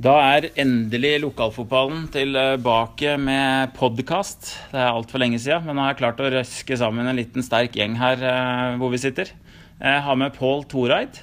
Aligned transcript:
Da 0.00 0.14
er 0.32 0.46
endelig 0.56 1.18
lokalfotballen 1.20 2.06
tilbake 2.08 3.18
med 3.20 3.74
podkast. 3.76 4.46
Det 4.70 4.78
er 4.80 4.94
altfor 4.94 5.20
lenge 5.20 5.36
siden, 5.36 5.66
men 5.66 5.76
nå 5.76 5.82
har 5.84 5.90
jeg 5.92 5.98
klart 5.98 6.22
å 6.24 6.30
røske 6.32 6.78
sammen 6.80 7.10
en 7.10 7.18
liten 7.18 7.44
sterk 7.44 7.76
gjeng 7.76 7.98
her 8.00 8.24
eh, 8.24 8.78
hvor 8.80 8.94
vi 8.94 9.00
sitter. 9.02 9.28
Jeg 9.76 9.98
har 10.06 10.16
med 10.16 10.32
Pål 10.38 10.64
Toreid. 10.72 11.20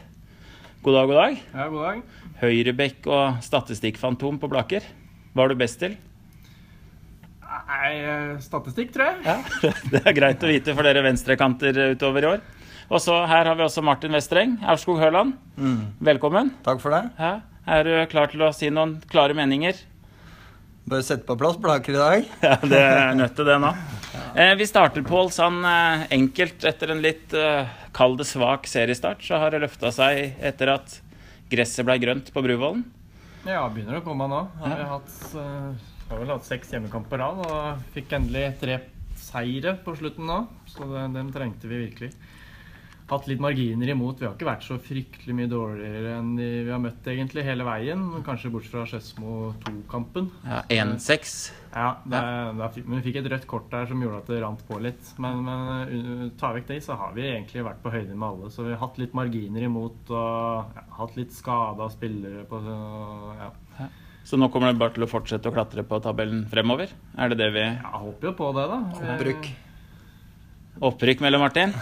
God 0.85 0.93
dag, 0.93 1.09
god 1.09 1.17
dag. 1.23 1.41
Ja, 1.55 1.67
god 1.73 1.87
dag. 1.87 2.21
Høyrebekk 2.43 3.09
og 3.09 3.41
statistikkfantom 3.49 4.37
på 4.45 4.51
Blaker. 4.53 4.85
Hva 5.33 5.47
er 5.47 5.55
du 5.55 5.63
best 5.63 5.81
til? 5.81 5.97
Nei, 7.49 7.91
eh, 7.97 8.37
statistikk, 8.45 8.93
tror 8.93 9.09
jeg. 9.09 9.25
Ja, 9.25 9.73
Det 9.95 10.05
er 10.05 10.19
greit 10.21 10.45
å 10.45 10.53
vite 10.53 10.77
for 10.77 10.85
dere 10.85 11.01
venstrekanter 11.09 11.81
utover 11.97 12.29
i 12.29 12.33
år. 12.35 12.47
Og 12.93 13.01
så 13.01 13.23
Her 13.25 13.49
har 13.49 13.57
vi 13.57 13.65
også 13.65 13.81
Martin 13.81 14.13
Westreng, 14.13 14.59
Aurskog 14.61 15.01
Høland. 15.01 15.33
Velkommen. 15.97 16.53
Takk 16.61 16.85
for 16.85 16.93
det. 16.93 17.07
Ja, 17.17 17.39
er 17.67 17.83
du 17.87 17.93
klar 18.11 18.31
til 18.31 18.41
å 18.47 18.51
si 18.55 18.69
noen 18.73 18.97
klare 19.11 19.35
meninger? 19.37 19.77
Bare 20.87 21.03
sette 21.03 21.25
på 21.27 21.35
plass 21.39 21.57
Blaker 21.59 21.95
i 21.97 21.99
dag. 21.99 22.27
Ja, 22.47 22.55
det 22.63 22.79
er 22.79 23.15
nødt 23.19 23.35
til 23.35 23.47
det 23.49 23.57
nå. 23.59 23.73
Eh, 24.39 24.53
vi 24.59 24.67
starter, 24.69 25.03
Pål, 25.07 25.31
sånn 25.35 25.59
eh, 25.67 26.05
enkelt 26.15 26.63
etter 26.69 26.93
en 26.93 27.01
litt 27.03 27.33
eh, 27.35 27.67
kall 27.97 28.15
det 28.19 28.27
svak 28.29 28.69
seriestart. 28.71 29.19
Så 29.25 29.39
har 29.41 29.51
det 29.51 29.63
løfta 29.65 29.91
seg 29.91 30.37
etter 30.47 30.71
at 30.77 30.99
gresset 31.51 31.85
ble 31.87 31.97
grønt 31.99 32.31
på 32.35 32.43
Bruvollen. 32.45 32.85
Ja, 33.47 33.65
begynner 33.71 33.99
å 33.99 34.05
komme 34.05 34.27
nå. 34.31 34.41
Har 34.61 34.73
Ja. 34.73 34.77
vi 34.79 34.87
hatt, 34.93 35.11
har 36.09 36.19
vel 36.21 36.31
hatt 36.33 36.47
seks 36.47 36.71
hjemmekamper 36.73 37.13
på 37.15 37.19
rad 37.21 37.43
og 37.47 37.83
fikk 37.95 38.15
endelig 38.17 38.49
tre 38.59 38.79
seire 39.19 39.75
på 39.83 39.93
slutten 39.99 40.27
nå. 40.27 40.39
Så 40.71 40.87
det, 40.87 41.05
dem 41.15 41.29
trengte 41.35 41.67
vi 41.71 41.83
virkelig. 41.85 42.11
Hatt 43.07 43.27
litt 43.29 43.39
marginer 43.39 43.87
imot. 43.93 44.19
Vi 44.19 44.25
har 44.27 44.33
ikke 44.35 44.49
vært 44.49 44.65
så 44.65 44.75
fryktelig 44.83 45.31
mye 45.35 45.47
dårligere 45.47 46.17
enn 46.17 46.33
de 46.35 46.47
vi 46.67 46.71
har 46.73 46.81
møtt 46.83 47.05
egentlig 47.07 47.45
hele 47.47 47.63
veien. 47.63 48.01
Kanskje 48.25 48.51
bortsett 48.51 48.73
fra 48.73 48.83
Skedsmo 48.89 49.35
2-kampen. 49.63 50.27
Ja, 50.43 50.57
1-6. 50.75 51.35
Ja, 51.71 51.93
det, 52.03 52.19
men 52.83 52.97
vi 52.97 53.05
fikk 53.05 53.21
et 53.21 53.29
rødt 53.31 53.45
kort 53.47 53.69
der 53.71 53.87
som 53.87 54.01
gjorde 54.03 54.19
at 54.19 54.31
det 54.33 54.41
rant 54.43 54.63
på 54.67 54.79
litt. 54.83 55.13
Men, 55.23 55.39
men 55.45 55.93
uh, 55.93 56.25
ta 56.39 56.51
vekk 56.57 56.67
det, 56.73 56.81
så 56.83 56.97
har 56.99 57.15
vi 57.15 57.29
egentlig 57.29 57.63
vært 57.63 57.79
på 57.85 57.93
høyde 57.93 58.11
med 58.11 58.27
alle. 58.27 58.51
Så 58.51 58.65
vi 58.67 58.73
har 58.73 58.81
hatt 58.81 58.99
litt 58.99 59.15
marginer 59.15 59.67
imot 59.69 60.11
og 60.11 60.75
ja, 60.75 60.83
hatt 60.97 61.15
litt 61.15 61.31
skada 61.35 61.87
spillere 61.93 62.43
på 62.49 62.59
så, 62.65 62.75
ja. 63.39 63.87
Så 64.27 64.35
nå 64.35 64.49
kommer 64.51 64.73
det 64.73 64.81
bare 64.81 64.91
til 64.97 65.05
å 65.05 65.07
fortsette 65.07 65.47
å 65.47 65.55
klatre 65.55 65.85
på 65.87 66.01
tabellen 66.03 66.43
fremover? 66.51 66.91
Er 67.15 67.31
det 67.31 67.39
det 67.39 67.47
vi 67.55 67.63
Jeg 67.63 68.03
håper 68.03 68.33
jo 68.33 68.35
på 68.41 68.51
det, 68.59 68.67
da. 68.73 68.81
Opprykk. 69.13 69.49
Opprykk, 70.79 71.23
mellom 71.25 71.41
Martin? 71.41 71.73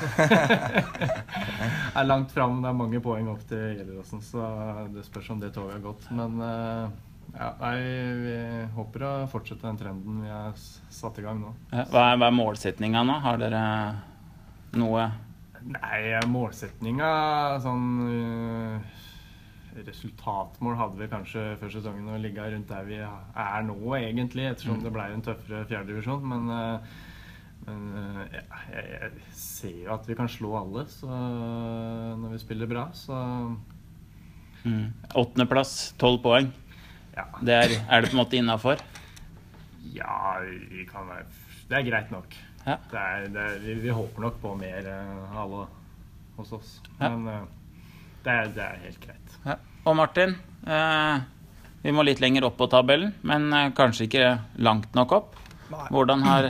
er 2.00 2.08
langt 2.08 2.32
fram. 2.32 2.62
Det 2.64 2.70
er 2.70 2.78
mange 2.78 3.02
poeng 3.04 3.28
opp 3.32 3.44
til 3.50 3.76
Gjelleråsen, 3.76 4.22
så 4.24 4.46
det 4.94 5.04
spørs 5.08 5.34
om 5.34 5.42
det 5.42 5.52
toget 5.56 5.78
har 5.78 5.84
gått. 5.84 6.08
Men 6.16 6.40
uh, 6.40 6.88
ja, 7.36 7.50
nei, 7.60 7.76
vi 8.22 8.38
håper 8.78 9.06
å 9.08 9.14
fortsette 9.32 9.68
den 9.68 9.80
trenden 9.82 10.24
vi 10.24 10.32
har 10.32 10.56
satt 10.56 11.20
i 11.20 11.26
gang 11.26 11.42
nå. 11.44 11.52
Hva 11.74 12.12
er, 12.14 12.20
hva 12.22 12.30
er 12.30 12.36
målsettinga 12.38 13.04
nå? 13.08 13.20
Har 13.26 13.42
dere 13.42 13.64
noe 14.80 15.10
Nei, 15.66 16.20
målsetninga 16.30 17.08
sånn 17.64 17.86
øh, 18.06 19.00
Resultatmål 19.88 20.76
hadde 20.78 21.00
vi 21.00 21.08
kanskje 21.10 21.46
før 21.58 21.72
sesongen 21.74 22.12
å 22.14 22.20
ligge 22.22 22.46
rundt 22.54 22.70
der 22.70 22.86
vi 22.86 23.00
er 23.02 23.66
nå, 23.66 23.80
egentlig, 23.98 24.46
ettersom 24.52 24.84
det 24.84 24.94
ble 24.94 25.08
en 25.12 25.26
tøffere 25.26 25.66
fjerdedivisjon. 25.68 26.22
Men, 26.30 26.54
øh, 26.54 27.02
men 27.66 27.86
ja, 28.34 28.42
jeg, 28.74 28.90
jeg 28.92 29.38
ser 29.40 29.78
jo 29.86 29.94
at 29.96 30.10
vi 30.10 30.18
kan 30.18 30.30
slå 30.30 30.52
alle 30.60 30.84
så, 30.92 31.08
når 31.10 32.36
vi 32.36 32.42
spiller 32.44 32.70
bra, 32.70 32.84
så 32.94 33.22
mm, 34.66 35.16
Åttendeplass, 35.16 35.96
tolv 36.02 36.22
poeng. 36.26 36.52
ja. 37.16 37.26
Det 37.40 37.56
er, 37.56 37.78
er 37.90 38.04
det 38.04 38.12
på 38.12 38.18
en 38.20 38.22
måte 38.22 38.38
innafor? 38.38 38.84
ja 39.96 40.40
vi 40.44 40.86
kan 40.90 41.08
være, 41.08 41.26
det 41.70 41.78
er 41.80 41.88
greit 41.88 42.12
nok. 42.14 42.36
Ja. 42.66 42.78
Det 42.92 43.00
er, 43.00 43.28
det 43.30 43.42
er, 43.42 43.60
vi, 43.62 43.76
vi 43.84 43.94
håper 43.94 44.26
nok 44.26 44.40
på 44.42 44.56
mer, 44.58 44.88
av 44.90 45.38
alle 45.46 45.66
hos 46.38 46.52
oss. 46.58 46.72
Ja. 47.00 47.10
Men 47.10 47.28
øh, 47.30 47.42
det, 48.26 48.34
er, 48.34 48.52
det 48.56 48.64
er 48.66 48.84
helt 48.84 49.02
greit. 49.04 49.40
Ja. 49.46 49.58
Og 49.86 49.96
Martin, 50.00 50.36
eh, 50.66 51.26
vi 51.86 51.94
må 51.94 52.06
litt 52.06 52.22
lenger 52.24 52.48
opp 52.48 52.58
på 52.58 52.68
tabellen, 52.72 53.14
men 53.22 53.48
eh, 53.54 53.70
kanskje 53.78 54.08
ikke 54.10 54.32
langt 54.66 54.98
nok 54.98 55.14
opp. 55.20 55.36
Hvordan 55.70 56.26
har 56.26 56.50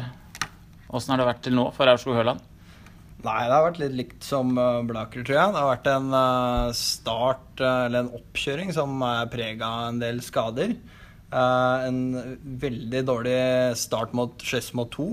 Åssen 0.96 1.12
har 1.12 1.22
det 1.22 1.28
vært 1.28 1.42
til 1.44 1.58
nå 1.58 1.70
for 1.76 1.92
Aurskog 1.92 2.16
Høland? 2.16 2.44
Nei, 3.26 3.42
det 3.48 3.56
har 3.56 3.64
vært 3.66 3.80
litt 3.82 3.96
likt 3.98 4.26
som 4.28 4.52
uh, 4.60 4.84
Blaker, 4.86 5.24
tror 5.26 5.38
jeg. 5.38 5.54
Det 5.54 5.62
har 5.62 5.72
vært 5.72 5.90
en 5.90 6.12
uh, 6.14 6.76
start, 6.78 7.48
uh, 7.58 7.88
eller 7.88 8.04
en 8.04 8.12
oppkjøring, 8.20 8.74
som 8.76 9.02
er 9.08 9.32
prega 9.34 9.70
av 9.70 9.88
en 9.90 10.04
del 10.04 10.22
skader. 10.26 10.76
En 11.36 11.98
veldig 12.62 13.00
dårlig 13.04 13.40
start 13.82 14.14
mot 14.16 14.40
Skedsmo 14.46 14.86
2 14.94 15.08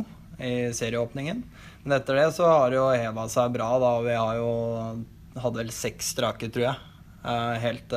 i 0.44 0.52
serieåpningen. 0.76 1.40
Men 1.82 1.94
etter 1.96 2.20
det 2.20 2.26
så 2.36 2.46
har 2.46 2.70
det 2.70 2.78
jo 2.78 2.84
heva 2.92 3.24
seg 3.32 3.56
bra, 3.56 3.70
da. 3.82 3.90
Vi 4.04 4.14
har 4.14 4.36
jo 4.38 4.52
hadde 5.42 5.62
vel 5.64 5.72
seks 5.74 6.12
strake, 6.14 6.52
tror 6.52 6.68
jeg. 6.68 6.76
Helt 7.64 7.96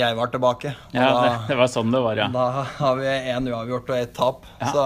jeg 0.00 0.16
var 0.18 0.30
tilbake. 0.32 0.72
Ja, 0.96 1.06
da- 1.06 1.22
det, 1.24 1.32
det 1.52 1.56
var 1.60 1.70
sånn 1.70 1.92
det 1.94 2.00
var, 2.04 2.16
ja. 2.18 2.28
Da 2.34 2.46
har 2.80 2.96
vi 2.98 3.06
én 3.34 3.48
uavgjort 3.52 3.90
og 3.92 3.96
ett 4.00 4.14
tap. 4.16 4.44
Ja. 4.60 4.70
Så 4.74 4.84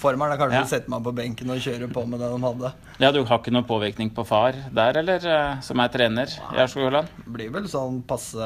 formelen 0.00 0.34
er 0.34 0.40
kanskje 0.40 0.58
Ja. 0.60 0.64
å 0.66 0.72
sette 0.74 0.90
meg 0.92 1.04
på 1.06 1.12
benken 1.14 1.50
og 1.54 1.60
kjøre 1.64 1.90
på 1.92 2.06
med 2.08 2.20
det 2.24 2.30
de 2.34 2.40
hadde. 2.48 2.72
ja. 3.00 3.12
Du 3.12 3.22
har 3.24 3.38
ikke 3.38 3.52
noen 3.54 3.68
påvirkning 3.68 4.10
på 4.14 4.24
far 4.26 4.52
der, 4.72 4.98
eller? 5.02 5.24
eh, 5.26 5.60
Som 5.60 5.80
er 5.80 5.88
trener 5.94 6.26
i 6.26 6.58
Aurskog 6.64 6.88
Høland? 6.90 7.08
Blir 7.26 7.50
vel 7.54 7.68
sånn 7.70 8.02
passe 8.06 8.38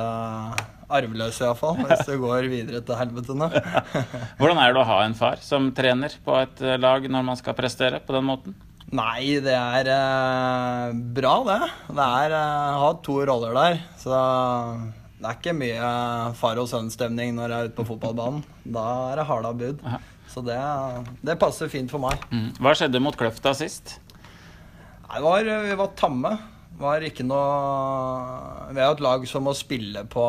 arveløs 0.88 1.36
iallfall, 1.44 1.76
hvis 1.84 2.06
det 2.08 2.14
går 2.20 2.46
videre 2.48 2.80
til 2.84 2.96
helvete 2.96 3.34
nå. 3.36 3.48
Hvordan 4.40 4.60
er 4.62 4.72
det 4.72 4.80
å 4.80 4.86
ha 4.88 5.02
en 5.04 5.14
far 5.18 5.36
som 5.44 5.70
trener 5.76 6.14
på 6.24 6.36
et 6.40 6.62
eh, 6.64 6.78
lag 6.80 7.04
når 7.10 7.26
man 7.32 7.36
skal 7.36 7.54
prestere 7.58 8.00
på 8.00 8.16
den 8.16 8.24
måten? 8.30 8.54
Nei, 8.88 9.34
det 9.44 9.52
er 9.52 9.84
eh, 9.92 10.92
bra, 11.12 11.34
det. 11.44 11.58
Det 11.92 12.06
er 12.22 12.32
eh, 12.38 12.78
har 12.80 12.94
to 13.04 13.18
roller 13.28 13.52
der. 13.52 13.82
Så 14.00 14.16
det 15.18 15.26
er 15.26 15.38
ikke 15.40 15.56
mye 15.58 15.86
far 16.38 16.60
og 16.62 16.68
sønn-stemning 16.70 17.32
når 17.34 17.50
jeg 17.50 17.58
er 17.58 17.70
ute 17.70 17.78
på 17.80 17.86
fotballbanen. 17.88 18.44
Da 18.62 18.84
er 19.08 19.18
det 19.18 19.26
harda 19.26 19.50
bud. 19.56 19.82
Så 20.30 20.42
det, 20.46 20.58
det 21.26 21.38
passer 21.40 21.70
fint 21.72 21.90
for 21.90 22.02
meg. 22.04 22.22
Mm. 22.30 22.52
Hva 22.62 22.74
skjedde 22.78 23.00
mot 23.02 23.16
Kløfta 23.18 23.54
sist? 23.56 23.96
Nei, 25.08 25.18
var, 25.24 25.50
vi 25.64 25.74
var 25.80 25.90
tamme. 25.98 26.36
Var 26.78 27.08
ikke 27.08 27.26
noe 27.26 28.70
Vi 28.70 28.78
er 28.78 28.86
jo 28.86 28.94
et 28.94 29.02
lag 29.02 29.24
som 29.26 29.48
må 29.48 29.54
spille 29.58 30.04
på 30.06 30.26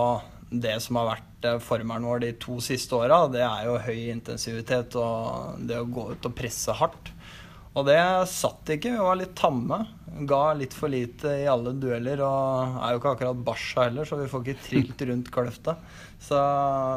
det 0.50 0.80
som 0.82 0.98
har 0.98 1.12
vært 1.12 1.46
eh, 1.46 1.60
formelen 1.62 2.08
vår 2.10 2.24
de 2.24 2.32
to 2.42 2.58
siste 2.64 2.98
åra. 2.98 3.28
Det 3.30 3.44
er 3.46 3.68
jo 3.68 3.78
høy 3.86 4.00
intensivitet 4.16 4.98
og 4.98 5.60
det 5.70 5.78
å 5.78 5.86
gå 5.86 6.08
ut 6.16 6.30
og 6.32 6.36
presse 6.40 6.74
hardt. 6.80 7.14
Og 7.78 7.86
det 7.86 8.00
satt 8.32 8.74
ikke. 8.74 8.96
Vi 8.96 9.06
var 9.06 9.20
litt 9.20 9.36
tamme. 9.38 9.84
Ga 10.28 10.54
litt 10.58 10.74
for 10.76 10.92
lite 10.92 11.32
i 11.44 11.48
alle 11.48 11.74
dueller. 11.80 12.24
Og 12.26 12.80
er 12.84 12.94
jo 12.94 13.02
ikke 13.02 13.14
akkurat 13.16 13.44
barsa 13.46 13.88
heller, 13.88 14.08
så 14.08 14.20
vi 14.20 14.30
får 14.32 14.44
ikke 14.44 14.66
trilt 14.66 15.06
rundt 15.10 15.32
kløfta. 15.34 15.78
Så 16.20 16.40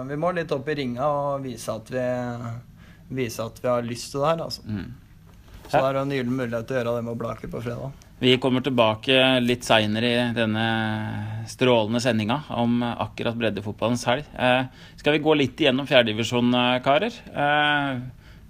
vi 0.09 0.19
må 0.19 0.33
litt 0.35 0.53
opp 0.55 0.69
i 0.69 0.79
ringa 0.83 1.07
og 1.07 1.47
vise 1.47 1.75
at 1.75 1.93
vi, 1.93 2.07
vise 3.23 3.47
at 3.47 3.61
vi 3.63 3.71
har 3.71 3.87
lyst 3.87 4.11
til 4.13 4.25
det 4.25 4.33
her. 4.33 4.47
Altså. 4.49 4.67
Mm. 4.67 4.89
Så 5.69 5.79
det 5.79 5.85
er 5.89 6.01
en 6.03 6.17
gyllen 6.17 6.41
mulighet 6.41 6.67
til 6.69 6.77
å 6.77 6.81
gjøre 6.81 6.97
det 6.99 7.05
med 7.07 7.21
Blaker 7.21 7.53
på 7.53 7.63
fredag. 7.65 8.09
Vi 8.23 8.37
kommer 8.39 8.63
tilbake 8.63 9.15
litt 9.43 9.65
seinere 9.67 10.09
i 10.09 10.27
denne 10.37 10.67
strålende 11.51 11.99
sendinga 12.05 12.37
om 12.55 12.77
akkurat 12.87 13.35
breddefotballens 13.35 14.05
helg. 14.07 14.29
Eh, 14.39 14.69
skal 15.01 15.17
vi 15.17 15.23
gå 15.25 15.35
litt 15.35 15.59
igjennom 15.59 15.89
fjerdedivisjon, 15.91 16.53
eh, 16.55 16.77
karer? 16.85 17.17
Eh, 17.35 17.99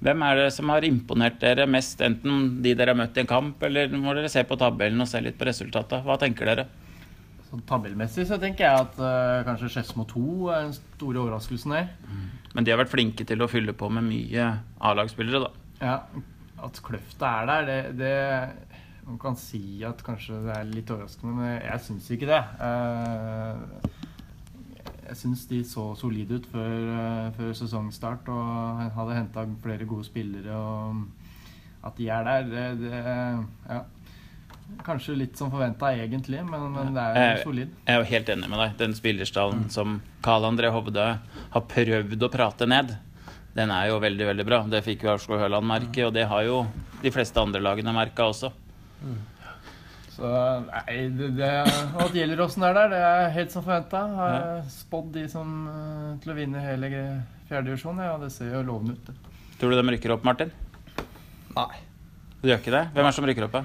hvem 0.02 0.22
er 0.26 0.38
det 0.40 0.48
som 0.54 0.70
har 0.72 0.84
imponert 0.86 1.38
dere 1.42 1.68
mest, 1.70 2.00
enten 2.02 2.62
de 2.64 2.74
dere 2.74 2.94
har 2.94 2.98
møtt 2.98 3.18
i 3.18 3.22
en 3.22 3.30
kamp, 3.30 3.62
eller 3.62 3.92
må 3.94 4.14
dere 4.18 4.30
se 4.32 4.42
på 4.46 4.58
tabellen 4.58 5.04
og 5.04 5.10
se 5.10 5.20
litt 5.22 5.38
på 5.38 5.46
resultatet? 5.46 6.02
Hva 6.02 6.16
tenker 6.18 6.50
dere? 6.50 6.66
Sånn 7.46 7.62
tabellmessig 7.68 8.24
så 8.26 8.38
tenker 8.40 8.66
jeg 8.66 8.86
at 8.86 8.98
uh, 8.98 9.44
kanskje 9.46 9.70
Skedsmo 9.74 10.06
2 10.10 10.24
er 10.48 10.66
den 10.66 10.74
store 10.74 11.22
overraskelsen 11.22 11.76
der. 11.76 11.90
Men 12.56 12.66
de 12.66 12.72
har 12.72 12.80
vært 12.80 12.92
flinke 12.92 13.26
til 13.28 13.44
å 13.44 13.48
fylle 13.50 13.74
på 13.76 13.88
med 13.92 14.08
mye 14.08 14.48
A-lagsspillere, 14.82 15.46
da. 15.46 15.66
Ja, 15.82 15.96
at 16.62 16.82
Kløfta 16.84 17.30
er 17.42 17.50
der, 17.50 17.68
det, 17.68 17.78
det 17.98 19.06
Man 19.06 19.18
kan 19.22 19.36
si 19.38 19.82
at 19.86 20.02
kanskje 20.06 20.40
det 20.44 20.56
er 20.56 20.68
litt 20.70 20.90
overraskende, 20.94 21.34
men 21.38 21.54
jeg 21.58 21.84
syns 21.86 22.10
ikke 22.14 22.28
det. 22.30 22.42
Eh, 22.68 24.02
Jeg 25.12 25.18
syns 25.20 25.42
de 25.50 25.58
så 25.68 25.82
solide 26.00 26.38
ut 26.40 26.46
før, 26.48 26.76
eh, 26.88 27.26
før 27.36 27.50
sesongstart 27.58 28.28
og 28.32 28.78
hadde 28.96 29.16
henta 29.18 29.42
flere 29.60 29.84
gode 29.84 30.06
spillere. 30.08 30.54
og 30.56 31.02
At 31.84 31.98
de 31.98 32.06
er 32.08 32.24
der, 32.24 32.46
det, 32.48 32.80
det 32.80 33.02
Ja. 33.68 33.82
Kanskje 34.86 35.18
litt 35.18 35.36
som 35.36 35.50
forventa 35.52 35.90
egentlig, 35.92 36.40
men, 36.48 36.62
men 36.72 36.94
det 36.94 37.02
er 37.02 37.36
jo 37.36 37.50
solid. 37.50 37.74
Jeg 37.84 37.92
er 37.92 37.98
jo 38.00 38.06
helt 38.08 38.30
enig 38.32 38.48
med 38.48 38.62
deg. 38.62 38.76
Den 38.78 38.94
spillerstallen 38.96 39.66
som 39.74 39.98
Karl 40.24 40.46
André 40.48 40.70
Hovde 40.72 41.04
har 41.52 41.66
prøvd 41.74 42.24
å 42.24 42.30
prate 42.32 42.68
ned, 42.70 42.94
den 43.52 43.74
er 43.74 43.90
jo 43.90 43.98
veldig, 44.00 44.30
veldig 44.30 44.46
bra. 44.48 44.62
Det 44.72 44.80
fikk 44.86 45.04
jo 45.04 45.12
Aurskog 45.12 45.42
Høland 45.42 45.68
merke, 45.68 46.06
og 46.06 46.14
det 46.16 46.24
har 46.30 46.46
jo 46.48 46.62
de 47.02 47.12
fleste 47.12 47.36
andre 47.42 47.60
lagene 47.60 47.92
merka 47.92 48.30
også. 48.32 48.48
Så 50.12 50.28
nei, 50.66 50.96
det, 51.16 51.30
det 51.38 51.48
At 52.04 52.12
Gjelleråsen 52.12 52.64
er 52.68 52.74
der, 52.76 52.90
det 52.92 52.98
er 53.00 53.30
helt 53.32 53.52
som 53.54 53.64
forventa. 53.64 54.02
Har 54.18 54.62
spådd 54.68 55.12
de 55.14 55.22
som 55.32 55.54
eh, 55.72 56.08
til 56.22 56.34
å 56.34 56.36
vinne 56.36 56.60
hele 56.60 56.90
fjerdedivisjonen, 57.48 58.04
Ja, 58.04 58.18
det 58.20 58.28
ser 58.34 58.52
jo 58.52 58.62
lovende 58.68 58.98
ut. 58.98 59.06
det. 59.08 59.14
Tror 59.60 59.72
du 59.72 59.78
de 59.80 59.94
rykker 59.96 60.12
opp, 60.16 60.24
Martin? 60.28 60.52
Nei. 61.56 61.80
Du 62.42 62.48
gjør 62.50 62.58
ikke 62.60 62.74
det? 62.74 62.84
Hvem 62.92 63.04
er 63.06 63.08
det 63.10 63.16
som 63.16 63.28
rykker 63.30 63.46
opp, 63.48 63.52
da. 63.56 63.64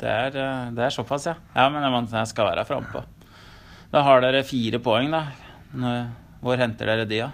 Det 0.00 0.08
er, 0.10 0.36
eh, 0.42 0.70
det 0.76 0.84
er 0.86 0.94
såpass, 0.94 1.26
ja. 1.30 1.34
Ja, 1.56 1.68
men 1.70 1.82
jeg- 1.82 2.10
jeg 2.12 2.26
skal 2.28 2.46
være 2.52 2.64
frampå. 2.66 3.04
Da 3.92 4.02
har 4.02 4.20
dere 4.20 4.42
fire 4.44 4.78
poeng, 4.78 5.10
da. 5.10 5.26
Hvor 6.42 6.56
henter 6.56 6.86
dere 6.86 7.04
de, 7.06 7.18
da? 7.20 7.30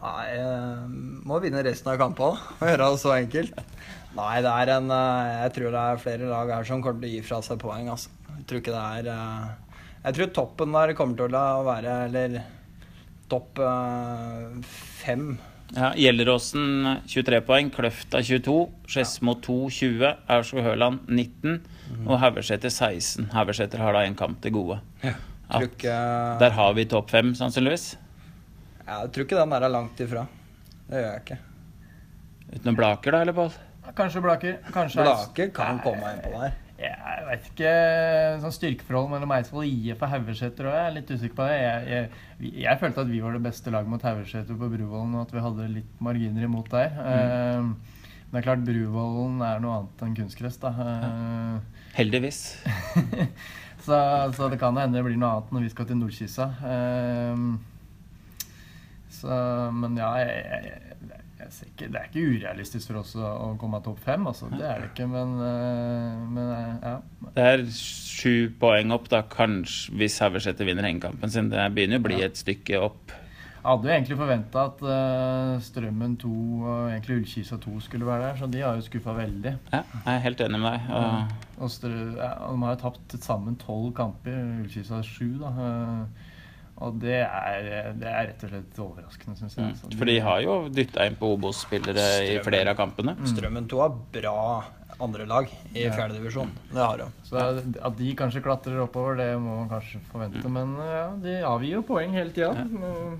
Nei, 0.00 0.26
eh, 0.32 0.86
må 1.28 1.40
vinne 1.42 1.62
resten 1.64 1.92
av 1.92 1.98
kampene. 1.98 2.38
da. 2.60 2.66
Gjøre 2.66 2.90
det 2.90 3.00
så 3.00 3.12
enkelt. 3.16 3.52
Nei, 4.16 4.40
det 4.42 4.50
er 4.50 4.72
en 4.74 4.90
eh, 4.90 5.34
Jeg 5.44 5.52
tror 5.54 5.74
det 5.74 5.82
er 5.82 6.00
flere 6.02 6.30
lag 6.30 6.48
her 6.50 6.64
som 6.66 6.80
kommer 6.82 7.02
til 7.04 7.10
å 7.10 7.12
gi 7.12 7.20
fra 7.26 7.38
seg 7.46 7.60
poeng, 7.62 7.90
altså. 7.92 8.10
Jeg 8.40 8.46
tror 8.50 8.62
ikke 8.62 8.74
det 8.74 8.86
er 8.98 9.10
eh, 9.12 9.76
Jeg 10.08 10.16
tror 10.16 10.32
toppen 10.40 10.74
der 10.74 10.92
kommer 10.98 11.20
til 11.20 11.36
å 11.38 11.44
være 11.68 11.94
Eller 12.08 12.40
topp 13.30 13.60
eh, 13.62 14.72
fem. 15.04 15.28
Ja, 15.76 15.92
Gjelleråsen 15.94 16.96
23 17.06 17.38
poeng, 17.46 17.68
Kløfta 17.70 18.18
22, 18.26 18.54
Skedsmo 18.90 19.36
2 19.38 19.58
20, 19.76 20.08
Aurskog-Høland 20.34 21.04
19 21.06 21.60
og 22.10 22.16
Haugeseter 22.22 22.72
16. 22.74 23.28
Haugeseter 23.30 23.78
har 23.82 23.94
da 23.94 24.02
en 24.06 24.16
kamp 24.18 24.40
til 24.42 24.56
gode. 24.56 24.80
Tror 25.50 25.68
ikke, 25.68 25.94
Der 26.42 26.56
har 26.58 26.74
vi 26.74 26.88
topp 26.90 27.14
fem, 27.14 27.30
sannsynligvis. 27.38 27.92
jeg 28.86 29.12
tror 29.14 29.26
ikke 29.28 29.38
den 29.38 29.54
der 29.54 29.66
er 29.68 29.74
langt 29.76 30.02
ifra. 30.02 30.26
Det 30.90 30.98
gjør 30.98 31.10
jeg 31.12 31.22
ikke. 31.22 31.38
Uten 32.50 32.66
noen 32.66 32.78
Blaker, 32.82 33.14
da, 33.14 33.22
eller, 33.22 33.38
Pål? 33.38 33.54
Kanskje 33.96 34.22
Blaker. 34.24 34.58
Kanskje 34.74 35.04
Blaker 35.04 35.54
kan 35.54 35.80
komme 35.84 36.14
innpå 36.14 36.32
der. 36.34 36.58
Jeg 36.80 37.24
vet 37.26 37.48
ikke. 37.50 37.70
Sånn 38.40 38.54
styrkeforhold 38.56 39.10
mellom 39.12 39.32
Eidsvoll 39.36 39.66
IF 39.68 40.00
og 40.00 40.12
Haugeseter 40.14 40.68
òg. 40.70 40.76
Jeg 40.78 40.88
er 40.88 40.94
litt 40.96 41.12
usikker 41.12 41.36
på 41.36 41.48
det. 41.48 41.56
Jeg, 41.60 41.88
jeg, 41.92 42.52
jeg 42.64 42.80
følte 42.80 43.04
at 43.04 43.10
vi 43.10 43.20
var 43.20 43.36
det 43.36 43.42
beste 43.44 43.72
laget 43.74 43.92
mot 43.92 44.06
Haugeseter 44.08 44.56
på 44.56 44.70
Bruvollen, 44.72 45.16
og 45.18 45.26
at 45.26 45.34
vi 45.34 45.44
hadde 45.44 45.68
litt 45.74 46.00
marginer 46.00 46.46
imot 46.48 46.70
der. 46.72 46.94
Eh, 47.04 47.66
men 47.66 48.32
det 48.32 48.40
er 48.40 48.46
klart, 48.46 48.64
Bruvollen 48.64 49.42
er 49.44 49.60
noe 49.60 49.80
annet 49.80 50.06
enn 50.06 50.16
kunstgress, 50.22 50.56
da. 50.62 50.72
Eh, 50.86 51.82
Heldigvis. 51.98 52.40
så, 53.86 54.00
så 54.38 54.48
det 54.48 54.60
kan 54.62 54.80
hende 54.80 54.96
det 54.96 55.04
blir 55.04 55.20
noe 55.20 55.34
annet 55.36 55.52
når 55.52 55.66
vi 55.66 55.74
skal 55.74 55.90
til 55.90 56.00
Nordkisa. 56.00 56.48
Så, 59.20 59.36
men 59.76 60.00
ja, 60.00 60.14
jeg, 60.22 60.44
jeg, 60.48 60.99
ikke, 61.48 61.88
det 61.88 61.98
er 62.00 62.08
ikke 62.08 62.26
urealistisk 62.34 62.90
for 62.90 63.00
oss 63.00 63.14
å, 63.16 63.54
komme 63.60 63.80
av 63.80 63.86
topp 63.86 64.02
fem, 64.04 64.26
altså. 64.30 64.50
Det 64.52 64.66
er 64.66 64.82
det 64.82 64.90
ikke, 64.90 65.06
men, 65.10 65.32
eh, 65.46 66.20
men 66.36 66.52
eh, 66.54 66.74
ja. 66.84 67.30
Det 67.36 67.46
er 67.54 67.64
sju 67.74 68.50
poeng 68.60 68.94
opp, 68.96 69.08
da, 69.12 69.22
kanskje, 69.30 69.96
hvis 70.00 70.20
Haugeseter 70.24 70.68
vinner 70.68 70.88
hengekampen 70.88 71.32
sin. 71.32 71.50
Det 71.52 71.66
begynner 71.76 72.02
å 72.02 72.06
bli 72.06 72.20
et 72.26 72.40
stykke 72.40 72.80
opp. 72.82 73.16
Jeg 73.60 73.68
hadde 73.68 73.88
jo 73.90 73.92
egentlig 73.92 74.16
forventa 74.16 74.62
at 74.70 74.82
eh, 74.88 75.54
Strømmen 75.66 76.14
2 76.22 76.30
og 76.32 76.70
egentlig 76.94 77.18
Ullkisa 77.20 77.58
2 77.60 77.74
skulle 77.84 78.08
være 78.08 78.30
der, 78.30 78.38
så 78.40 78.48
de 78.48 78.62
har 78.64 78.78
jo 78.78 78.86
skuffa 78.86 79.12
veldig. 79.18 79.52
Ja, 79.74 79.82
jeg 79.92 80.14
er 80.14 80.24
helt 80.24 80.40
enig 80.46 80.60
med 80.62 80.72
deg. 80.78 80.90
Og 80.96 81.64
Og 81.66 81.72
Strø 81.74 81.98
ja, 82.16 82.30
de 82.40 82.62
har 82.64 82.76
jo 82.76 82.82
tapt 82.86 83.16
sammen 83.20 83.58
tolv 83.60 83.92
kamper, 83.98 84.38
Ullkisa 84.62 85.02
sju, 85.04 85.34
da. 85.42 85.52
Og 86.80 86.98
det 87.02 87.20
er, 87.26 87.92
det 88.00 88.08
er 88.08 88.28
rett 88.30 88.44
og 88.46 88.52
slett 88.54 88.78
overraskende, 88.86 89.36
syns 89.38 89.56
jeg. 89.58 89.72
Mm. 89.76 89.96
For 90.00 90.08
de 90.08 90.18
har 90.24 90.42
jo 90.46 90.58
dytta 90.72 91.06
inn 91.10 91.18
på 91.20 91.34
Obos-spillere 91.36 92.06
i 92.24 92.36
flere 92.44 92.72
av 92.72 92.78
kampene. 92.80 93.16
Strømmen 93.28 93.68
2 93.68 93.82
har 93.84 93.96
bra 94.16 94.36
andre 95.00 95.24
lag 95.24 95.46
i 95.74 95.84
Ja. 95.86 95.92
fjerdedivisjon. 95.96 96.50
Det 96.72 96.76
har 96.80 96.98
de. 96.98 97.04
Så 97.24 97.36
at 97.40 97.96
de 97.96 98.14
kanskje 98.14 98.42
klatrer 98.44 98.80
oppover, 98.82 99.16
det 99.16 99.28
må 99.40 99.54
man 99.62 99.68
kanskje 99.70 100.00
forvente. 100.12 100.44
Men 100.52 100.74
ja, 100.76 101.06
de 101.22 101.36
avgir 101.46 101.72
jo 101.78 101.82
poeng 101.88 102.12
hele 102.12 102.32
tida. 102.36 102.50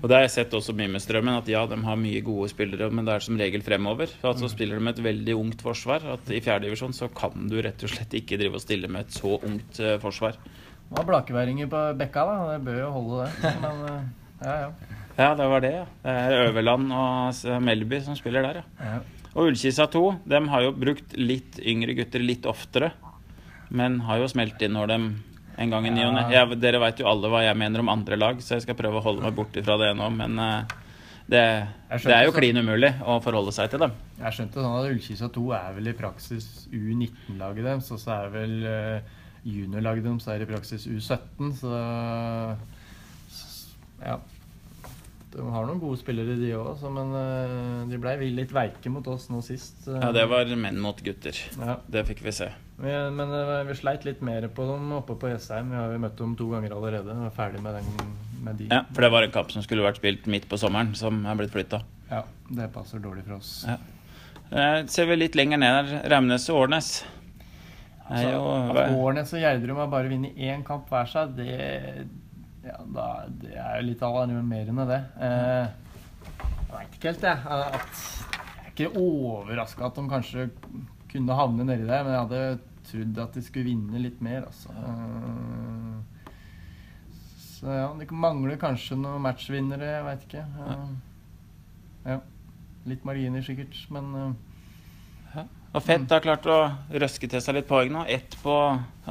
Og 0.01 0.05
det 0.05 0.13
har 0.17 0.25
jeg 0.27 0.33
sett 0.35 0.53
også 0.57 0.75
mye 0.77 0.91
med 0.93 1.01
Strømmen, 1.01 1.37
at 1.41 1.47
ja, 1.49 1.65
de 1.65 1.79
har 1.81 1.97
mye 1.97 2.21
gode 2.21 2.49
spillere, 2.53 2.91
men 2.91 3.05
det 3.05 3.15
er 3.15 3.25
som 3.25 3.37
regel 3.37 3.61
fremover. 3.65 4.09
At 4.23 4.37
så 4.37 4.49
spiller 4.51 4.77
de 4.77 4.85
med 4.85 4.99
et 4.99 5.05
veldig 5.05 5.37
ungt 5.39 5.61
forsvar. 5.65 6.05
At 6.13 6.29
i 6.29 6.41
fjerdedivisjon 6.41 6.93
så 6.93 7.09
kan 7.13 7.47
du 7.49 7.57
rett 7.61 7.81
og 7.81 7.89
slett 7.89 8.13
ikke 8.13 8.37
drive 8.37 8.61
og 8.61 8.61
stille 8.65 8.87
med 8.91 9.07
et 9.07 9.17
så 9.17 9.39
ungt 9.41 9.79
eh, 9.81 9.97
forsvar. 10.01 10.37
Det 10.91 10.97
var 10.97 11.05
blakeværinger 11.07 11.69
på 11.71 11.81
Bekka, 11.95 12.23
da. 12.27 12.33
Det 12.51 12.65
bør 12.65 12.79
jo 12.81 12.89
holde, 12.97 13.23
det. 13.23 13.51
Men 13.63 13.83
eh, 13.87 14.09
ja, 14.43 14.55
ja. 14.65 14.97
Ja, 15.15 15.29
det 15.39 15.47
var 15.47 15.63
det, 15.63 15.71
ja. 15.71 15.85
Det 16.03 16.15
er 16.19 16.49
Øverland 16.49 16.91
og 16.91 17.61
Melby 17.63 18.01
som 18.03 18.17
spiller 18.19 18.43
der, 18.43 18.59
ja. 18.59 18.89
ja. 18.89 19.27
Og 19.31 19.47
Ullkisa 19.47 19.85
2, 19.87 20.03
de 20.27 20.41
har 20.51 20.65
jo 20.65 20.73
brukt 20.75 21.15
litt 21.15 21.61
yngre 21.63 21.95
gutter 21.95 22.19
litt 22.19 22.43
oftere. 22.49 22.91
Men 23.71 24.01
har 24.03 24.19
jo 24.19 24.27
smelt 24.27 24.59
inn 24.59 24.75
når 24.75 24.91
de 24.91 24.99
en 25.61 25.71
gang 25.71 25.87
i 25.87 25.93
ny 25.95 26.03
og 26.09 26.17
ne. 26.17 26.57
Dere 26.59 26.83
veit 26.83 26.99
jo 26.99 27.07
alle 27.07 27.31
hva 27.31 27.45
jeg 27.45 27.59
mener 27.59 27.83
om 27.83 27.91
andre 27.93 28.19
lag, 28.19 28.43
så 28.43 28.57
jeg 28.57 28.65
skal 28.65 28.75
prøve 28.79 28.99
å 28.99 29.05
holde 29.05 29.23
meg 29.23 29.37
borti 29.37 29.63
fra 29.63 29.79
det 29.79 29.93
nå. 29.95 30.11
Men 30.17 30.43
eh, 30.43 30.75
det, 31.31 31.45
det 32.03 32.17
er 32.17 32.27
jo 32.27 32.35
klin 32.35 32.59
umulig 32.59 32.91
å 33.07 33.21
forholde 33.23 33.55
seg 33.55 33.71
til 33.71 33.85
dem. 33.85 33.95
Jeg 34.19 34.35
skjønte 34.35 34.59
sånn 34.59 34.77
at 34.81 34.91
Ullkisa 34.91 35.31
2 35.31 35.47
er 35.55 35.73
vel 35.79 35.87
i 35.87 35.95
praksis 35.95 36.51
U19-laget 36.67 37.63
deres, 37.69 37.91
og 37.95 38.03
så 38.03 38.17
er 38.17 38.33
vel 38.35 38.57
uh, 38.67 39.19
juniorlaget 39.47 40.05
deres 40.05 40.27
er 40.29 40.43
i 40.43 40.49
praksis 40.49 40.85
U17, 40.87 41.53
så 41.61 41.73
ja. 44.01 44.19
De 45.31 45.43
har 45.47 45.63
noen 45.63 45.79
gode 45.79 45.95
spillere, 46.01 46.33
de 46.35 46.49
òg, 46.59 46.81
men 46.91 47.13
eh, 47.15 47.53
de 47.87 47.99
ble 48.03 48.17
litt 48.35 48.51
veike 48.51 48.91
mot 48.91 49.05
oss 49.07 49.29
nå 49.31 49.39
sist. 49.45 49.85
eh. 49.87 49.95
Ja, 50.01 50.09
det 50.15 50.25
var 50.27 50.49
menn 50.59 50.81
mot 50.83 50.99
gutter. 51.05 51.37
Ja. 51.55 51.77
Det 51.87 52.03
fikk 52.09 52.19
vi 52.25 52.33
se. 52.35 52.49
Vi, 52.81 52.91
men 53.15 53.31
eh, 53.37 53.61
vi 53.69 53.77
sleit 53.79 54.03
litt 54.07 54.19
mer 54.27 54.49
på 54.51 54.65
dem 54.67 54.91
oppe 54.97 55.15
på 55.21 55.31
Jessheim. 55.31 55.71
Vi 55.71 55.79
har 55.79 55.93
jo 55.95 56.01
møtt 56.03 56.19
dem 56.19 56.35
to 56.35 56.49
ganger 56.51 56.75
allerede. 56.75 57.15
Vi 57.15 57.29
er 57.29 57.37
ferdig 57.37 57.63
med, 57.63 57.79
den, 57.79 58.11
med 58.43 58.59
de. 58.59 58.67
Ja, 58.73 58.81
For 58.91 59.07
det 59.07 59.11
var 59.15 59.23
en 59.29 59.31
kamp 59.37 59.55
som 59.55 59.63
skulle 59.63 59.87
vært 59.87 60.01
spilt 60.01 60.27
midt 60.27 60.49
på 60.51 60.59
sommeren, 60.59 60.91
som 60.99 61.23
er 61.23 61.39
blitt 61.39 61.55
flytta. 61.55 61.79
Ja, 62.11 62.25
det 62.51 62.67
passer 62.75 62.99
dårlig 62.99 63.23
for 63.29 63.37
oss. 63.39 63.53
Ja. 63.69 63.79
Ser 64.91 65.07
vi 65.07 65.15
litt 65.15 65.37
lenger 65.39 65.61
ned 65.63 65.77
her, 65.93 66.09
Ramnes 66.11 66.49
og 66.51 66.65
Årnes. 66.65 66.91
Er 68.11 68.27
jo, 68.33 68.41
At 68.73 68.95
Årnes 68.97 69.31
og 69.35 69.41
Gjerdrum 69.43 69.79
har 69.79 69.91
bare 69.91 70.11
vunnet 70.11 70.39
én 70.39 70.65
kamp 70.67 70.89
hver 70.91 71.07
seg, 71.09 71.35
det, 71.37 71.53
ja, 72.65 72.77
da, 72.95 73.05
det 73.41 73.53
er 73.55 73.79
jo 73.79 73.87
litt 73.87 74.03
alarmerende, 74.05 74.87
det. 74.89 75.01
Eh, 75.27 75.65
jeg 76.41 76.73
veit 76.73 76.97
ikke 76.97 77.11
helt, 77.11 77.27
jeg. 77.29 77.37
At, 77.55 78.03
jeg 78.31 78.65
er 78.65 78.73
ikke 78.73 78.91
overraska 78.99 79.87
at 79.87 79.97
de 79.99 80.05
kanskje 80.11 80.49
kunne 81.11 81.37
havne 81.39 81.67
nedi 81.67 81.87
der, 81.87 82.05
men 82.05 82.15
jeg 82.15 82.25
hadde 82.25 82.43
trodd 82.87 83.23
at 83.23 83.37
de 83.37 83.45
skulle 83.45 83.69
vinne 83.69 84.03
litt 84.03 84.19
mer, 84.23 84.47
altså. 84.49 84.75
Eh, 84.75 86.11
så 87.61 87.73
ja, 87.77 87.89
det 87.99 88.07
mangler 88.09 88.57
kanskje 88.61 88.97
noen 88.97 89.21
matchvinnere, 89.21 89.89
jeg 89.95 90.05
veit 90.07 90.23
ikke. 90.27 90.45
Eh, 90.65 90.85
ja. 92.09 92.21
Litt 92.89 93.03
marginer 93.05 93.43
sikkert, 93.45 93.75
men 93.93 94.15
eh, 94.17 94.31
Og 95.71 95.83
Fett 95.85 96.09
har 96.11 96.23
klart 96.23 96.47
å 96.51 96.57
røske 96.99 97.29
til 97.31 97.39
seg 97.43 97.55
litt 97.55 97.67
poeng 97.69 97.93
nå. 97.93 98.03
Ett 98.11 98.35
på 98.43 98.55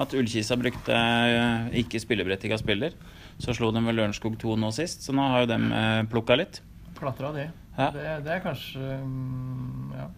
at 0.01 0.17
Ullkisa 0.17 0.59
brukte 0.61 0.93
eh, 0.93 1.71
ikke 1.81 2.01
spilleberettiga 2.03 2.59
spiller. 2.61 2.97
Så 3.41 3.55
slo 3.57 3.71
de 3.73 3.81
vel 3.87 3.97
Lørenskog 3.97 4.37
2 4.41 4.59
nå 4.61 4.69
sist, 4.77 5.07
så 5.07 5.15
nå 5.17 5.25
har 5.33 5.47
jo 5.47 5.51
de 5.55 5.59
eh, 5.79 6.03
plukka 6.13 6.37
litt. 6.37 6.61
klatra 6.99 7.33
de. 7.33 7.47
Ja. 7.79 7.89
Det, 7.95 8.05
det 8.27 8.35
er 8.35 8.45
kanskje 8.45 8.99
mm, 9.01 9.95
Ja. 9.97 10.11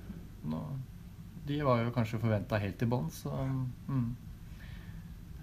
Nå, 0.50 0.58
de 1.46 1.60
var 1.62 1.84
jo 1.84 1.92
kanskje 1.94 2.18
forventa 2.18 2.58
helt 2.58 2.82
i 2.82 2.88
bånn, 2.90 3.06
så 3.14 3.30
mm. 3.30 4.06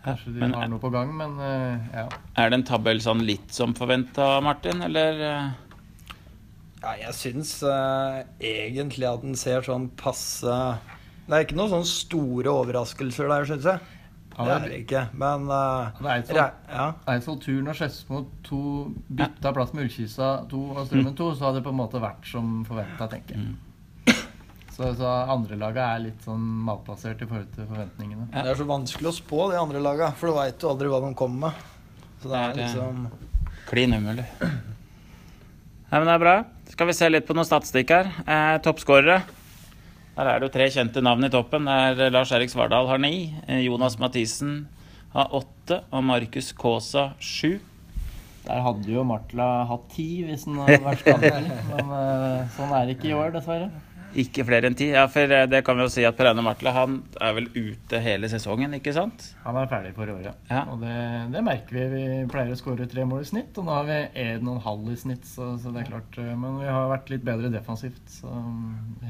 Kanskje 0.03 0.33
de 0.33 0.41
Men 0.43 0.55
har 0.55 0.67
noe 0.71 0.79
på 0.83 0.91
gang, 0.91 1.13
men 1.15 1.39
eh, 1.43 1.87
ja. 1.95 2.05
er 2.39 2.51
det 2.51 2.59
en 2.59 2.67
tabell 2.67 2.99
sånn 3.03 3.23
litt 3.27 3.55
som 3.55 3.71
forventa, 3.75 4.27
Martin, 4.43 4.83
eller? 4.83 5.23
Eh? 6.79 6.87
Ja, 6.87 6.95
jeg 7.07 7.13
syns 7.19 7.53
uh, 7.63 8.23
egentlig 8.39 9.07
at 9.09 9.21
den 9.21 9.35
ser 9.35 9.61
sånn 9.65 9.89
passe 9.99 10.47
Det 11.27 11.35
er 11.35 11.43
ikke 11.45 11.57
noen 11.59 11.69
sånne 11.73 11.85
store 11.89 12.49
overraskelser 12.49 13.27
der, 13.29 13.45
syns 13.45 13.65
jeg. 13.67 13.79
Ja, 14.39 14.45
Det 14.45 14.51
er 14.55 14.67
det- 14.69 14.77
ikke. 14.85 15.01
Men 15.19 15.49
uh, 15.51 15.91
sånt- 15.99 16.31
re- 16.37 16.53
ja. 16.71 16.85
Eidsvoll 17.11 17.39
Turn 17.43 17.67
og 17.67 17.75
Skedsmo 17.75 18.21
to 18.47 18.61
bytta 19.11 19.51
plass 19.53 19.73
med 19.75 19.83
Ullkisa 19.89 20.29
2 20.49 20.61
og 20.71 20.85
Strømmen 20.87 21.15
2, 21.19 21.27
så 21.35 21.45
hadde 21.49 21.59
det 21.59 21.65
på 21.67 21.73
en 21.75 21.81
måte 21.81 21.99
vært 22.01 22.25
som 22.31 22.63
forventa, 22.65 23.09
tenker 23.11 23.35
jeg. 23.35 24.15
Så, 24.79 24.93
så 24.95 25.09
andrelaget 25.27 25.83
er 25.83 25.99
litt 26.05 26.21
sånn 26.23 26.39
malplassert 26.63 27.19
i 27.21 27.27
forhold 27.27 27.49
til 27.51 27.65
forventningene. 27.67 28.29
Det 28.31 28.45
er 28.47 28.55
så 28.55 28.63
vanskelig 28.69 29.09
å 29.11 29.15
spå 29.17 29.49
de 29.51 29.57
andre 29.59 29.81
laga, 29.83 30.13
for 30.15 30.31
du 30.31 30.37
veit 30.39 30.63
jo 30.63 30.69
aldri 30.71 30.87
hva 30.87 31.01
de 31.03 31.09
kommer 31.19 31.49
med. 31.49 31.65
Så 32.23 32.31
det 32.31 32.37
er 32.39 32.53
Det 32.55 32.63
er, 32.63 32.69
liksom 32.69 33.09
Klin 33.67 33.93
umulig. 33.99 34.23
Nei, 35.91 35.99
men 35.99 36.05
det 36.07 36.13
er 36.15 36.23
bra. 36.23 36.35
Skal 36.79 36.87
vi 36.87 36.93
se 36.95 37.07
litt 37.11 37.25
på 37.27 37.35
noen 37.35 37.43
statistikk 37.43 37.89
her. 37.91 38.07
Eh, 38.23 38.53
Toppskårere. 38.63 39.17
Her 40.15 40.27
er 40.31 40.37
det 40.39 40.47
jo 40.47 40.51
tre 40.53 40.67
kjente 40.71 41.01
navn 41.03 41.27
i 41.27 41.29
toppen. 41.33 41.65
Det 41.67 42.05
er 42.05 42.13
Lars 42.15 42.31
Erik 42.31 42.47
Svardal 42.53 42.87
har 42.87 43.01
ni. 43.03 43.33
eh, 43.49 43.65
Jonas 43.65 43.97
Mathisen 43.99 44.61
har 45.11 45.27
åtte. 45.35 45.81
Og 45.91 46.05
Markus 46.07 46.53
Kaasa 46.55 47.09
sju. 47.19 47.59
Der 48.45 48.63
hadde 48.63 48.87
jo 48.87 49.03
Martla 49.03 49.65
hatt 49.67 49.89
ti 49.91 50.23
hvis 50.23 50.45
han 50.47 50.55
hadde 50.63 50.79
vært 50.85 51.03
skadet. 51.03 51.51
Men 51.67 51.91
eh, 51.99 52.47
sånn 52.55 52.71
er 52.71 52.87
det 52.87 52.95
ikke 52.95 53.11
i 53.11 53.17
år, 53.25 53.35
dessverre. 53.35 53.67
Ikke 54.17 54.41
flere 54.47 54.65
enn 54.65 54.73
ti? 54.73 54.87
Ja, 54.89 55.03
for 55.11 55.29
eh, 55.29 55.43
det 55.45 55.59
kan 55.67 55.77
vi 55.77 55.83
jo 55.85 55.91
si 55.93 56.01
at 56.07 56.15
Per 56.17 56.25
Einar 56.31 56.41
Martle 56.45 56.71
han 56.73 56.95
er 57.21 57.35
vel 57.37 57.45
ute 57.53 57.99
hele 58.01 58.29
sesongen, 58.31 58.73
ikke 58.79 58.93
sant? 58.95 59.27
Han 59.43 59.59
er 59.61 59.69
ferdig 59.69 59.91
for 59.93 60.09
året. 60.09 60.33
Ja. 60.49 60.63
Og 60.71 60.81
det, 60.81 60.95
det 61.35 61.43
merker 61.45 61.77
vi. 61.77 61.83
Vi 61.93 62.05
pleier 62.31 62.55
å 62.55 62.57
skåre 62.57 62.87
tre 62.89 63.05
mål 63.05 63.21
i 63.21 63.29
snitt, 63.29 63.53
og 63.61 63.67
nå 63.67 63.75
har 63.77 63.85
vi 63.85 63.99
1,5 64.23 64.89
i 64.89 64.97
snitt. 65.03 65.29
Så, 65.29 65.51
så 65.61 65.73
det 65.75 65.83
er 65.83 65.91
klart. 65.91 66.17
eh, 66.17 66.33
Men 66.33 66.57
vi 66.63 66.69
har 66.73 66.89
vært 66.89 67.11
litt 67.13 67.25
bedre 67.27 67.51
defensivt, 67.53 68.01
så 68.09 68.33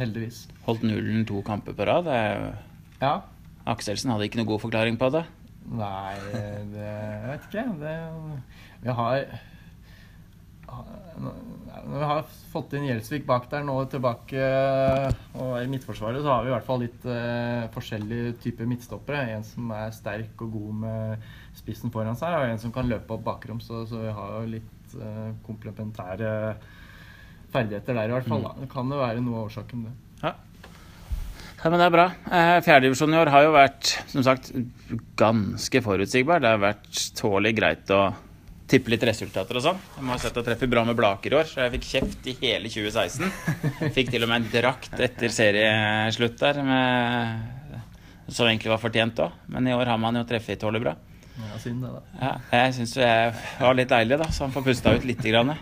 heldigvis. 0.02 0.44
Holdt 0.68 0.84
nullen 0.88 1.24
to 1.30 1.40
kamper 1.48 1.78
på 1.80 1.88
rad. 1.88 2.10
Ja. 3.00 3.14
Akselsen 3.70 4.12
hadde 4.12 4.28
ikke 4.28 4.42
noe 4.42 4.52
god 4.52 4.66
forklaring 4.68 5.00
på 5.00 5.12
det. 5.16 5.24
Nei, 5.70 6.16
det 6.74 6.84
Jeg 6.90 7.26
vet 7.30 7.48
ikke. 7.48 7.66
Det, 7.84 7.96
vi 8.84 8.96
har 9.00 9.26
Når 11.20 11.96
vi 12.00 12.08
har 12.08 12.26
fått 12.52 12.74
inn 12.78 12.88
Gjelsvik 12.88 13.26
bak 13.28 13.48
der 13.52 13.64
nå 13.68 13.76
tilbake 13.92 14.44
og 15.36 15.54
i 15.60 15.68
Midtforsvaret, 15.72 16.22
så 16.24 16.32
har 16.32 16.46
vi 16.46 16.52
i 16.52 16.54
hvert 16.54 16.68
fall 16.68 16.84
litt 16.84 17.08
uh, 17.08 17.68
forskjellige 17.74 18.36
typer 18.44 18.70
midtstoppere. 18.70 19.26
En 19.36 19.46
som 19.48 19.72
er 19.76 19.96
sterk 19.96 20.44
og 20.46 20.54
god 20.56 20.84
med 20.84 21.30
spissen 21.58 21.94
foran 21.94 22.20
seg, 22.20 22.36
og 22.36 22.54
en 22.54 22.62
som 22.62 22.74
kan 22.76 22.90
løpe 22.90 23.16
opp 23.16 23.26
bakrom. 23.26 23.62
Så, 23.64 23.84
så 23.90 24.04
vi 24.04 24.14
har 24.16 24.36
jo 24.36 24.54
litt 24.58 24.96
uh, 25.00 25.32
komplementære 25.48 26.36
ferdigheter 27.54 27.98
der 27.98 28.12
i 28.12 28.16
hvert 28.18 28.30
fall. 28.30 28.46
Da. 28.46 28.54
Det 28.62 28.70
kan 28.72 28.94
jo 28.94 29.02
være 29.02 29.26
noe 29.26 29.42
av 29.42 29.50
årsaken, 29.50 29.88
det. 29.88 29.96
Ja. 30.24 30.34
ja, 31.64 31.70
men 31.70 31.78
det 31.80 31.88
er 31.88 31.96
bra. 31.96 32.08
Eh, 32.30 32.56
Fjerdedivisjon 32.66 33.16
i 33.16 33.22
år 33.22 33.34
har 33.34 33.46
jo 33.48 33.54
vært 33.56 33.94
som 34.12 34.26
sagt 34.26 34.52
ganske 35.20 35.84
forutsigbar. 35.86 36.44
Det 36.44 36.54
har 36.54 36.64
vært 36.64 37.06
tålelig 37.18 37.56
greit 37.58 37.96
å 37.96 38.04
tippe 38.70 38.92
litt 38.94 39.04
resultater 39.10 39.58
og 39.60 39.64
sånn. 39.66 39.80
Jeg 39.98 40.06
må 40.06 40.14
ha 40.14 40.20
sett 40.22 40.38
å 40.38 40.44
treffe 40.46 40.68
bra 40.70 40.84
med 40.88 40.98
Blaker 40.98 41.34
i 41.34 41.38
år, 41.40 41.48
så 41.50 41.64
jeg 41.64 41.74
fikk 41.78 41.88
kjeft 41.90 42.28
i 42.30 42.36
hele 42.42 42.70
2016. 42.72 43.32
Fikk 43.98 44.12
til 44.14 44.26
og 44.26 44.32
med 44.32 44.44
en 44.44 44.50
drakt 44.54 45.00
etter 45.02 45.34
serieslutt 45.34 46.38
der, 46.42 46.62
med, 46.66 47.80
som 48.30 48.50
egentlig 48.50 48.72
var 48.74 48.82
fortjent 48.84 49.22
òg. 49.26 49.38
Men 49.54 49.70
i 49.70 49.76
år 49.76 49.90
har 49.90 50.02
man 50.02 50.20
jo 50.22 50.26
treffet 50.30 50.62
tålelig 50.62 50.84
bra. 50.86 50.96
Ja, 51.40 51.58
synd 51.64 51.86
det, 51.86 51.90
da. 51.96 52.02
Ja, 52.20 52.32
jeg 52.60 52.76
syns 52.78 52.94
jeg 53.00 53.34
var 53.62 53.78
litt 53.80 53.92
deilig, 53.92 54.20
da, 54.22 54.30
så 54.36 54.46
han 54.46 54.54
får 54.56 54.66
pusta 54.70 54.94
ut 54.98 55.08
lite 55.08 55.32
grann. 55.32 55.54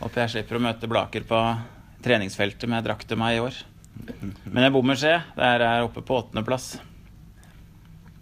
Håper 0.00 0.24
jeg 0.24 0.34
slipper 0.36 0.58
å 0.58 0.64
møte 0.66 0.88
Blaker 0.90 1.26
på 1.28 1.40
treningsfeltet 2.04 2.70
med 2.70 2.84
drakt 2.86 3.08
til 3.10 3.20
meg 3.20 3.36
i 3.36 3.42
år. 3.44 3.58
Men 4.44 4.64
jeg 4.66 4.72
bommer, 4.74 4.98
ser 5.00 5.16
jeg. 5.16 5.22
Det 5.36 5.68
er 5.68 5.84
oppe 5.84 6.02
på 6.04 6.18
åttendeplass. 6.20 6.66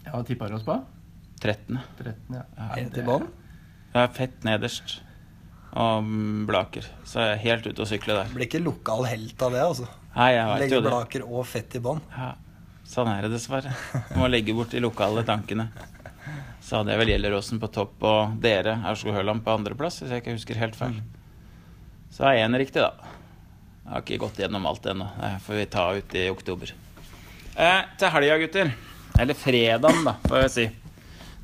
Ja, 0.05 0.13
Hva 0.13 0.21
tippa 0.27 0.47
du 0.51 0.55
oss 0.59 0.67
på? 0.67 0.77
13. 1.41 1.79
13, 1.99 2.37
ja. 2.37 2.45
Helt 2.75 2.99
i 2.99 3.03
bånn. 3.05 3.25
Jeg 3.95 4.03
er 4.03 4.11
fett 4.15 4.43
nederst. 4.43 4.97
Og 5.75 6.07
Blaker. 6.47 6.87
Så 7.07 7.21
jeg 7.23 7.33
er 7.37 7.43
helt 7.45 7.67
ute 7.69 7.83
å 7.83 7.87
sykle 7.87 8.15
der. 8.17 8.31
Blir 8.35 8.47
ikke 8.49 8.59
lokal 8.63 9.05
helt 9.07 9.41
av 9.43 9.55
det, 9.55 9.61
altså. 9.63 9.87
Nei, 10.15 10.29
jeg 10.35 10.47
vet 10.49 10.61
Legge 10.65 10.75
jo 10.77 10.83
det. 10.83 10.91
blaker 10.91 11.23
og 11.27 11.47
fett 11.47 11.75
i 11.75 11.81
bånn. 11.83 11.99
Ja, 12.15 12.29
sånn 12.87 13.09
er 13.11 13.25
det 13.25 13.31
dessverre. 13.33 13.71
Du 14.11 14.17
må 14.21 14.27
legge 14.31 14.55
bort 14.55 14.71
de 14.75 14.79
lokale 14.83 15.23
tankene. 15.27 15.69
Så 16.63 16.79
hadde 16.79 16.91
jeg 16.95 17.01
vel 17.03 17.11
Gjelleråsen 17.13 17.59
på 17.61 17.67
topp 17.75 18.03
og 18.07 18.37
dere, 18.43 18.77
Aurskog 18.89 19.13
Høland, 19.15 19.43
på 19.45 19.53
andreplass, 19.53 19.99
hvis 20.01 20.11
jeg 20.15 20.23
ikke 20.23 20.35
husker 20.37 20.59
helt 20.63 20.75
feil. 20.79 20.95
Så 22.15 22.23
er 22.27 22.39
én 22.45 22.55
riktig, 22.57 22.81
da. 22.81 22.93
Jeg 23.85 23.91
har 23.93 24.01
ikke 24.05 24.21
gått 24.23 24.39
gjennom 24.41 24.65
alt 24.67 24.87
ennå. 24.91 25.07
Det 25.19 25.33
får 25.45 25.59
vi 25.59 25.65
ta 25.75 25.83
ut 25.93 26.15
i 26.17 26.23
oktober. 26.33 26.71
Eh, 27.55 27.81
til 27.99 28.11
helga, 28.15 28.39
gutter. 28.41 28.71
Eller 29.19 29.37
fredagen, 29.37 30.01
da, 30.07 30.15
får 30.25 30.41
jeg 30.47 30.53
si. 30.55 30.65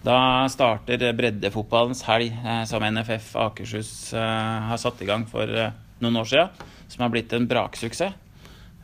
Da 0.01 0.50
starter 0.50 1.12
breddefotballens 1.13 2.01
helg, 2.08 2.31
eh, 2.34 2.63
som 2.65 2.81
NFF 2.81 3.36
Akershus 3.38 4.13
eh, 4.17 4.62
har 4.65 4.79
satt 4.81 5.01
i 5.03 5.05
gang 5.05 5.27
for 5.29 5.46
eh, 5.46 5.75
noen 6.01 6.17
år 6.24 6.29
siden. 6.31 6.65
Som 6.89 7.05
har 7.05 7.13
blitt 7.13 7.34
en 7.38 7.46
braksuksess. 7.48 8.17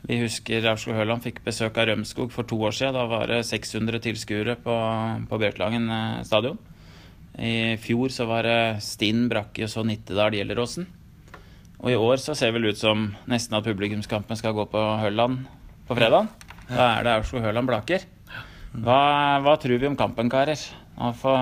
Vi 0.06 0.20
husker 0.22 0.62
Aurskog 0.70 0.94
Høland 0.94 1.24
fikk 1.24 1.40
besøk 1.44 1.76
av 1.76 1.88
Rømskog 1.90 2.30
for 2.30 2.46
to 2.46 2.60
år 2.62 2.76
siden. 2.76 2.94
Da 2.94 3.08
var 3.10 3.26
det 3.26 3.40
600 3.48 3.98
tilskuere 4.04 4.54
på, 4.62 4.76
på 5.28 5.40
Bjørtlangen 5.42 5.90
stadion. 6.24 6.60
I 7.34 7.74
fjor 7.82 8.14
så 8.14 8.28
var 8.30 8.46
det 8.46 8.60
Stinn, 8.86 9.26
Brakke 9.28 9.66
og 9.66 9.72
så 9.74 9.82
Nittedal 9.84 10.38
Gjelleråsen. 10.38 10.86
Og 11.82 11.92
i 11.92 11.98
år 11.98 12.22
så 12.22 12.38
ser 12.38 12.52
det 12.52 12.60
vel 12.60 12.70
ut 12.70 12.78
som 12.80 13.08
nesten 13.30 13.58
at 13.58 13.66
publikumskampen 13.66 14.38
skal 14.38 14.54
gå 14.54 14.70
på 14.70 14.86
Høland 15.02 15.42
på 15.90 15.98
fredag. 15.98 16.30
Da 16.70 16.92
er 16.94 17.04
det 17.04 17.18
Aurskog 17.18 17.42
Høland 17.42 17.68
Blaker. 17.68 18.06
Hva, 18.78 19.00
hva 19.42 19.58
tror 19.58 19.82
vi 19.82 19.90
om 19.90 19.98
kampen, 19.98 20.30
karer? 20.30 20.62
Nå 20.98 21.12
Få, 21.14 21.34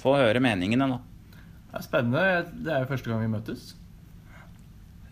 få 0.00 0.16
høre 0.16 0.40
meningene 0.40 0.88
nå. 0.88 0.96
Det 1.70 1.82
er 1.82 1.84
spennende. 1.84 2.24
Det 2.64 2.72
er 2.72 2.84
jo 2.84 2.88
første 2.88 3.12
gang 3.12 3.20
vi 3.20 3.30
møtes. 3.34 3.68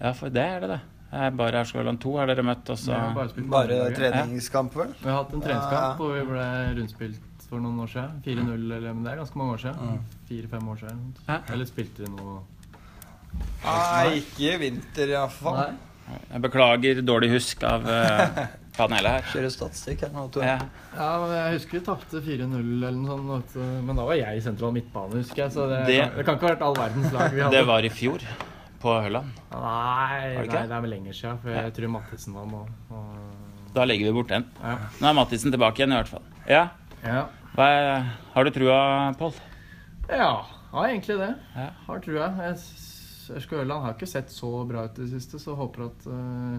Ja, 0.00 0.12
for 0.16 0.32
det 0.32 0.44
er 0.44 0.64
det, 0.64 0.70
det. 0.74 0.80
Er 1.14 1.34
bare 1.38 1.60
Aurskog 1.60 1.86
2 2.02 2.12
har 2.18 2.26
dere 2.26 2.42
møtt, 2.42 2.70
og 2.72 2.78
så 2.80 2.96
bare 3.14 3.44
Bare 3.52 3.76
treningskamp, 3.94 4.74
vel? 4.74 4.90
Vi 4.98 5.06
har 5.06 5.20
hatt 5.20 5.36
en 5.36 5.44
treningskamp 5.44 5.76
ja. 5.76 5.92
hvor 6.00 6.16
vi 6.16 6.24
ble 6.26 6.46
rundspilt 6.80 7.44
for 7.46 7.62
noen 7.62 7.84
år 7.84 7.92
siden. 7.92 8.16
4-0, 8.24 8.50
eller 8.56 8.88
men 8.88 9.04
det 9.04 9.12
er 9.12 9.20
ganske 9.20 9.38
mange 9.38 9.54
år 9.54 9.62
siden. 9.62 9.92
Mm. 9.92 10.18
Fire-fem 10.30 10.72
år 10.72 10.80
siden. 10.82 11.04
Hæ? 11.28 11.38
Eller 11.54 11.70
spilte 11.70 12.04
vi 12.06 12.10
noe 12.16 12.40
Nei, 13.64 14.20
ikke 14.20 14.50
i 14.52 14.58
vinter 14.60 15.10
iallfall. 15.10 15.78
Jeg 16.30 16.42
beklager 16.44 17.00
dårlig 17.02 17.30
husk 17.32 17.62
av 17.66 17.86
eh, 17.90 18.42
panelet 18.76 19.10
her. 19.16 19.26
Kjører 19.32 19.52
statistikk 19.54 20.00
her 20.06 20.10
nå. 20.14 20.24
Ja. 20.42 20.56
Ja, 20.96 21.10
men 21.22 21.30
jeg 21.36 21.52
husker 21.58 21.78
vi 21.78 21.84
tapte 21.86 22.20
4-0 22.24 22.58
eller 22.58 22.90
noe 22.98 23.18
sånt. 23.42 23.54
Men 23.86 23.96
da 23.96 24.04
var 24.08 24.14
jeg 24.18 24.36
i 24.38 24.42
sentral 24.44 24.72
midtbane, 24.74 25.20
husker 25.22 25.44
jeg. 25.44 25.52
Så 25.54 25.68
det, 25.70 25.86
Det- 25.86 26.10
det 26.16 26.24
kan 26.26 26.34
ikke 26.38 26.48
ha 26.48 26.54
vært 26.54 26.62
all 26.66 26.74
verdens 26.74 27.12
lag 27.12 27.30
vi 27.32 27.40
hadde. 27.40 27.56
Det 27.56 27.66
var 27.66 27.82
i 27.84 27.88
fjor, 27.88 28.18
på 28.82 28.96
Høland. 29.00 29.30
Nei, 29.52 30.34
det 30.36 30.48
nei, 30.50 30.66
det 30.66 30.76
er 30.76 30.80
vel 30.80 30.90
lenger 30.90 31.12
siden. 31.12 31.38
For 31.40 31.48
jeg 31.50 31.72
tror 31.74 31.88
Mathisen 31.88 32.34
var 32.34 32.44
med. 32.46 32.68
Og, 32.90 33.16
Da 33.74 33.84
legger 33.84 34.06
vi 34.06 34.12
bort 34.12 34.28
den. 34.28 34.44
ja. 34.62 34.76
Nå 35.00 35.08
er 35.08 35.14
Mathisen 35.14 35.50
tilbake 35.50 35.76
igjen, 35.82 35.92
i 35.92 35.96
hvert 36.02 36.08
fall. 36.08 36.22
Ja, 36.48 36.68
Ja. 37.04 37.26
Hva 37.54 37.64
er, 37.70 38.10
Har 38.34 38.44
du 38.44 38.50
trua, 38.50 39.14
Pål? 39.18 39.32
ja, 40.10 40.42
har 40.72 40.88
egentlig 40.88 41.16
det. 41.18 41.34
Ja. 41.56 41.70
Har 41.86 41.98
trua. 42.00 42.28
Ørske 43.34 43.56
Ørland 43.56 43.82
har 43.84 43.94
ikke 43.94 44.06
sett 44.08 44.28
så 44.28 44.66
bra 44.68 44.84
ut 44.84 44.98
i 44.98 45.02
det 45.06 45.10
siste, 45.22 45.38
så 45.40 45.54
håper 45.56 45.86
at 45.86 46.06
eh, 46.06 46.58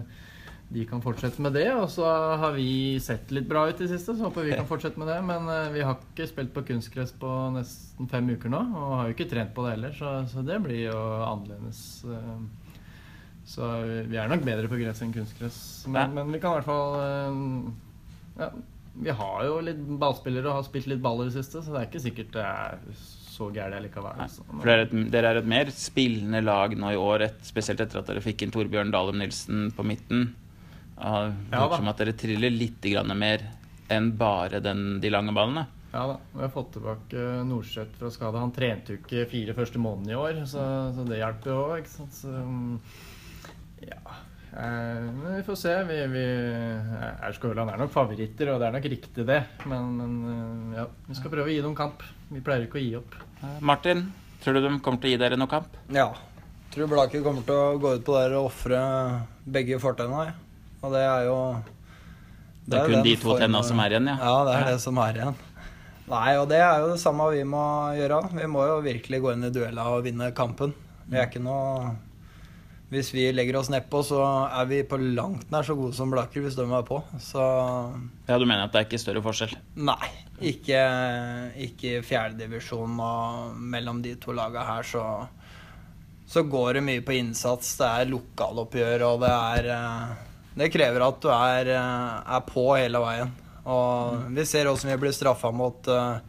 de 0.68 0.82
kan 0.88 1.00
fortsette 1.02 1.40
med 1.40 1.52
det. 1.54 1.68
Og 1.78 1.88
så 1.92 2.04
har 2.40 2.52
vi 2.56 2.98
sett 3.02 3.30
litt 3.30 3.46
bra 3.48 3.68
ut 3.68 3.78
i 3.80 3.84
det 3.86 3.92
siste, 3.94 4.16
så 4.18 4.26
håper 4.26 4.48
vi 4.48 4.56
kan 4.58 4.66
fortsette 4.66 4.98
med 4.98 5.08
det. 5.08 5.20
Men 5.28 5.48
eh, 5.52 5.68
vi 5.76 5.84
har 5.86 5.96
ikke 6.00 6.26
spilt 6.30 6.52
på 6.56 6.64
kunstgress 6.66 7.12
på 7.20 7.30
nesten 7.54 8.08
fem 8.10 8.28
uker 8.34 8.50
nå, 8.52 8.60
og 8.74 8.94
har 8.98 9.08
jo 9.10 9.14
ikke 9.16 9.28
trent 9.30 9.54
på 9.54 9.64
det 9.66 9.76
heller, 9.76 9.94
så, 9.98 10.16
så 10.32 10.42
det 10.46 10.58
blir 10.64 10.88
jo 10.88 11.00
annerledes. 11.30 11.82
eh. 12.10 12.38
Så 13.46 13.62
vi 14.10 14.16
er 14.18 14.26
nok 14.26 14.42
bedre 14.42 14.66
på 14.66 14.78
gress 14.80 15.04
enn 15.06 15.12
kunstgress. 15.14 15.58
Men, 15.86 16.00
Ja. 16.00 16.06
men 16.16 16.32
vi 16.34 16.40
kan 16.42 16.50
i 16.50 16.58
hvert 16.58 16.66
fall 16.66 16.96
eh, 16.98 18.40
ja, 18.42 18.48
Vi 19.06 19.12
har 19.20 19.44
jo 19.46 19.60
litt 19.62 19.84
ballspillere 20.00 20.48
og 20.50 20.56
har 20.58 20.64
spilt 20.66 20.88
litt 20.90 21.02
ball 21.04 21.20
i 21.22 21.28
det 21.28 21.36
siste, 21.36 21.60
så 21.62 21.70
det 21.74 21.78
er 21.82 21.86
ikke 21.90 22.02
sikkert 22.08 22.32
det 22.34 22.42
er 22.42 22.78
så 23.36 23.50
gærent 23.54 23.84
likevel. 23.84 24.16
Nei, 24.18 24.26
så- 24.32 24.42
for 24.48 24.64
dere 24.66 24.80
er, 24.80 24.88
et, 24.88 25.10
dere 25.12 25.30
er 25.30 25.36
et 25.42 25.46
mer 25.52 25.70
spillende 25.70 26.40
lag 26.42 26.74
nå 26.74 26.90
i 26.90 26.96
år, 26.98 27.22
et, 27.28 27.38
spesielt 27.44 27.80
etter 27.84 28.00
at 28.00 28.06
dere 28.10 28.22
fikk 28.24 28.42
inn 28.42 28.50
Torbjørn 28.54 28.90
Dalum 28.90 29.18
Nilsen 29.20 29.70
på 29.76 29.84
midten. 29.86 30.30
Ja, 30.96 31.26
det 31.28 31.56
virker 31.60 31.80
som 31.80 31.92
at 31.92 32.02
dere 32.02 32.16
triller 32.16 32.52
litt 32.52 32.84
grann 32.84 33.12
mer 33.18 33.44
enn 33.92 34.12
bare 34.18 34.60
den, 34.64 35.00
de 35.00 35.10
lange 35.12 35.34
ballene. 35.36 35.66
Ja 35.92 36.06
da. 36.10 36.16
Vi 36.32 36.42
har 36.42 36.52
fått 36.52 36.72
tilbake 36.74 37.26
Nordseth 37.46 37.98
fra 38.00 38.10
skade. 38.12 38.40
Han 38.42 38.52
trente 38.52 38.94
jo 38.94 39.00
ikke 39.00 39.26
fire 39.30 39.54
første 39.56 39.80
månedene 39.80 40.12
i 40.12 40.20
år, 40.20 40.40
så, 40.50 40.64
så 40.96 41.06
det 41.08 41.20
hjelper 41.22 41.52
jo 41.52 41.60
òg, 41.62 41.76
ikke 41.80 41.92
sant. 41.92 42.16
Så, 42.16 42.32
um, 42.32 42.80
ja. 43.84 44.00
Eh, 44.56 45.06
Men 45.12 45.36
vi 45.36 45.42
får 45.46 45.58
se. 45.60 45.72
Vi, 45.88 45.96
vi, 46.12 46.26
Aurskog-Høland 47.28 47.72
er 47.72 47.80
nok 47.80 47.92
favoritter, 47.94 48.52
og 48.52 48.60
det 48.60 48.68
er 48.68 48.76
nok 48.76 48.90
riktig, 48.92 49.26
det. 49.28 49.40
Men, 49.68 49.90
men 50.00 50.14
eh, 50.34 50.78
ja, 50.82 50.86
vi 51.08 51.18
skal 51.18 51.32
prøve 51.32 51.48
å 51.48 51.54
gi 51.54 51.64
dem 51.64 51.76
kamp. 51.78 52.04
Vi 52.32 52.44
pleier 52.44 52.68
ikke 52.68 52.80
å 52.80 52.84
gi 52.84 52.94
opp. 53.00 53.18
Eh, 53.40 53.58
Martin, 53.72 54.08
tror 54.44 54.56
du 54.56 54.66
de 54.66 54.78
kommer 54.80 55.02
til 55.02 55.12
å 55.12 55.14
gi 55.14 55.22
dere 55.24 55.40
noe 55.40 55.52
kamp? 55.52 55.76
Ja. 55.96 56.10
Tror 56.74 56.90
Blaker 56.92 57.22
kommer 57.24 57.44
til 57.46 57.56
å 57.56 57.76
gå 57.80 57.94
ut 57.96 58.04
på 58.04 58.16
der 58.18 58.36
og 58.36 58.50
ofre 58.50 58.80
begge 59.48 59.78
fortenna. 59.80 60.26
Og 60.86 60.94
det 60.94 61.02
er 61.02 61.26
jo 61.26 61.36
Det 62.66 62.78
er 62.80 62.88
kun 62.90 63.02
de 63.04 63.16
to 63.16 63.28
formen- 63.28 63.40
tenna 63.44 63.62
som 63.66 63.80
er 63.82 63.90
igjen, 63.94 64.08
ja. 64.10 64.16
Ja, 64.22 64.38
det 64.46 64.54
er 64.60 64.64
det 64.72 64.80
som 64.82 64.98
er 65.02 65.12
igjen. 65.20 65.36
Nei, 66.06 66.36
og 66.38 66.48
det 66.48 66.58
er 66.62 66.80
jo 66.84 66.90
det 66.92 67.00
samme 67.02 67.24
vi 67.34 67.42
må 67.42 67.62
gjøre. 67.98 68.20
Vi 68.38 68.46
må 68.46 68.62
jo 68.68 68.80
virkelig 68.84 69.20
gå 69.24 69.32
inn 69.34 69.44
i 69.48 69.50
duella 69.54 69.88
og 69.90 70.04
vinne 70.06 70.30
kampen. 70.34 70.74
Vi 71.10 71.18
er 71.18 71.26
ikke 71.28 71.42
noe 71.42 71.96
Hvis 72.88 73.08
vi 73.10 73.24
legger 73.34 73.56
oss 73.58 73.66
nedpå, 73.68 73.98
så 74.06 74.20
er 74.60 74.64
vi 74.70 74.76
på 74.86 74.94
langt 75.16 75.50
nær 75.50 75.64
så 75.66 75.74
gode 75.74 75.92
som 75.96 76.08
Blaker 76.12 76.40
hvis 76.44 76.54
de 76.54 76.62
er 76.62 76.84
på. 76.86 77.00
Så 77.18 77.42
Ja, 78.28 78.38
Du 78.38 78.44
mener 78.46 78.62
at 78.68 78.70
det 78.72 78.78
er 78.78 78.84
ikke 78.86 79.00
større 79.02 79.22
forskjell? 79.24 79.56
nei. 79.74 80.06
Ikke, 80.40 80.78
ikke 81.56 82.02
fjerdedivisjon 82.04 83.00
og 83.00 83.56
mellom 83.56 84.02
de 84.02 84.14
to 84.20 84.30
laga 84.36 84.62
her, 84.64 84.82
så 84.82 85.26
så 86.28 86.42
går 86.48 86.74
det 86.74 86.82
mye 86.84 87.00
på 87.06 87.14
innsats. 87.18 87.76
Det 87.78 87.86
er 87.86 88.10
lokaloppgjør, 88.10 89.02
og 89.06 89.20
det 89.22 89.30
er 89.30 89.68
eh, 89.74 90.14
Det 90.56 90.70
krever 90.72 91.04
at 91.04 91.20
du 91.20 91.28
er, 91.32 91.68
eh, 91.74 92.16
er 92.36 92.48
på 92.48 92.70
hele 92.78 93.02
veien. 93.02 93.34
Og 93.66 94.26
vi 94.32 94.46
ser 94.48 94.70
åssen 94.70 94.92
vi 94.92 94.98
blir 95.02 95.14
straffa 95.14 95.50
mot 95.50 95.88
uh, 95.90 96.20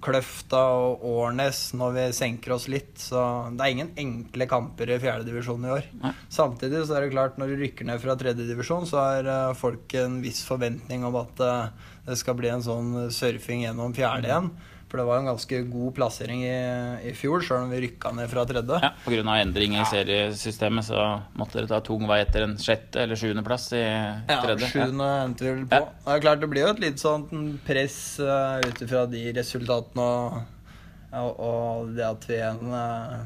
Kløfta 0.00 0.62
og 0.72 1.02
Årnes 1.04 1.74
når 1.76 1.90
vi 1.98 2.04
senker 2.16 2.54
oss 2.56 2.64
litt. 2.72 2.94
Så 2.96 3.20
det 3.52 3.66
er 3.66 3.74
ingen 3.74 3.90
enkle 4.00 4.46
kamper 4.48 4.94
i 4.94 4.96
fjerdedivisjon 5.02 5.66
i 5.68 5.74
år. 5.74 5.90
Nei. 6.00 6.14
Samtidig 6.32 6.86
så 6.88 6.96
er 6.96 7.04
det 7.04 7.12
klart, 7.12 7.36
når 7.36 7.52
du 7.52 7.60
rykker 7.60 7.90
ned 7.90 8.00
fra 8.00 8.16
tredjedivisjon, 8.16 8.88
så 8.88 9.04
har 9.04 9.52
folk 9.60 9.92
en 10.00 10.16
viss 10.24 10.40
forventning 10.48 11.04
om 11.04 11.20
at 11.20 11.44
det 12.08 12.16
skal 12.16 12.38
bli 12.40 12.54
en 12.54 12.64
sånn 12.64 13.12
surfing 13.12 13.66
gjennom 13.66 13.92
fjerde 13.92 14.32
igjen. 14.32 14.48
For 14.88 14.96
det 14.96 15.04
var 15.04 15.20
en 15.20 15.26
ganske 15.28 15.58
god 15.68 15.90
plassering 15.98 16.42
i, 16.48 16.52
i 17.10 17.12
fjor, 17.12 17.42
sjøl 17.44 17.66
om 17.66 17.72
vi 17.74 17.82
rykka 17.82 18.12
ned 18.16 18.30
fra 18.32 18.44
tredje. 18.48 18.78
Ja, 18.80 18.90
Pga. 19.04 19.34
endring 19.36 19.74
i 19.76 19.84
seriesystemet 19.84 20.86
så 20.86 21.02
måtte 21.36 21.58
dere 21.58 21.68
ta 21.68 21.80
tung 21.84 22.06
vei 22.08 22.22
etter 22.22 22.46
en 22.46 22.54
sjette- 22.56 23.02
eller 23.04 23.20
sjuendeplass 23.20 23.66
i 23.76 23.82
tredje. 24.30 24.64
Ja, 24.64 24.70
sjuende 24.72 24.88
sjuende 24.88 25.08
endte 25.26 25.44
vi 25.44 25.50
vel 25.50 25.66
på. 25.68 25.80
Ja. 25.82 25.90
Det 26.06 26.14
er 26.14 26.22
klart 26.24 26.40
det 26.40 26.48
blir 26.54 26.64
jo 26.64 26.70
et 26.72 26.80
litt 26.86 27.02
sånn 27.02 27.26
press 27.66 27.98
uh, 28.22 28.56
ut 28.64 28.80
ifra 28.86 29.04
de 29.12 29.26
resultatene 29.36 30.06
og, 30.08 30.38
og, 31.12 31.42
og 31.50 31.92
det 31.98 32.06
at 32.08 32.24
vi 32.30 32.40
en, 32.48 32.72
eh, 32.78 33.18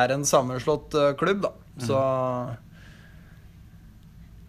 er 0.00 0.16
en 0.16 0.24
sammenslått 0.28 0.96
uh, 0.96 1.10
klubb, 1.20 1.44
da. 1.44 1.52
Så 1.84 2.00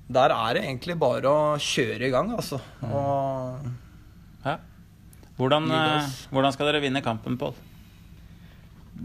der 0.07 0.31
er 0.31 0.55
det 0.55 0.63
egentlig 0.63 0.95
bare 0.99 1.27
å 1.27 1.43
kjøre 1.59 2.07
i 2.07 2.13
gang, 2.13 2.31
altså. 2.39 2.61
Og 2.87 3.67
Ja. 4.47 4.55
Hvordan, 5.37 5.69
eh, 5.71 6.13
hvordan 6.33 6.53
skal 6.55 6.71
dere 6.71 6.81
vinne 6.81 7.03
kampen, 7.05 7.37
Pål? 7.37 7.53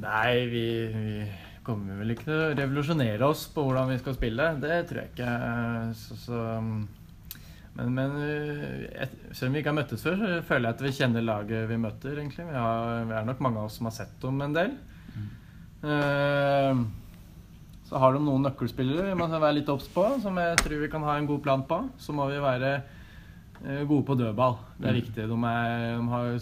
Nei, 0.03 0.47
vi, 0.49 0.65
vi 0.89 1.27
kommer 1.67 1.99
vel 2.01 2.15
ikke 2.15 2.25
til 2.25 2.39
å 2.39 2.55
revolusjonere 2.57 3.29
oss 3.29 3.45
på 3.53 3.67
hvordan 3.67 3.91
vi 3.93 3.99
skal 4.01 4.17
spille. 4.17 4.47
Det 4.63 4.79
tror 4.89 5.03
jeg 5.03 5.13
ikke. 5.13 5.35
Så, 5.99 6.17
så, 6.23 6.41
men, 7.77 7.93
men 7.93 8.17
et, 8.89 9.13
selv 9.31 9.51
om 9.51 9.59
vi 9.59 9.61
ikke 9.61 9.75
har 9.75 9.79
møttes 9.83 10.07
før, 10.07 10.17
så 10.17 10.41
føler 10.49 10.71
jeg 10.71 10.79
at 10.79 10.87
vi 10.87 10.95
kjenner 10.97 11.27
laget 11.29 11.69
vi 11.69 11.79
møter. 11.85 12.17
egentlig. 12.17 12.49
Vi, 12.49 12.57
har, 12.57 13.05
vi 13.11 13.19
er 13.21 13.29
nok 13.29 13.45
mange 13.45 13.61
av 13.61 13.69
oss 13.69 13.79
som 13.81 13.91
har 13.91 13.97
sett 14.01 14.17
dem 14.25 14.41
en 14.49 14.57
del. 14.57 14.75
Eh, 15.83 16.83
så 17.93 18.01
har 18.01 18.15
de 18.15 18.25
noen 18.25 18.47
nøkkelspillere 18.47 19.11
vi 19.11 19.17
må 19.19 19.27
være 19.29 19.59
litt 19.59 19.71
obs 19.73 19.89
på, 19.93 20.07
som 20.23 20.39
jeg 20.41 20.59
tror 20.63 20.81
vi 20.81 20.91
kan 20.93 21.05
ha 21.05 21.19
en 21.19 21.29
god 21.29 21.43
plan 21.45 21.65
på. 21.69 21.83
Så 22.01 22.15
må 22.17 22.29
vi 22.31 22.41
være 22.41 22.75
eh, 22.79 23.01
gode 23.89 24.05
på 24.07 24.17
dødball. 24.19 24.57
Det 24.79 24.91
er 24.91 24.97
viktig. 24.99 25.27
De, 25.31 25.37
er, 25.49 25.99
de 25.99 26.09
har 26.11 26.39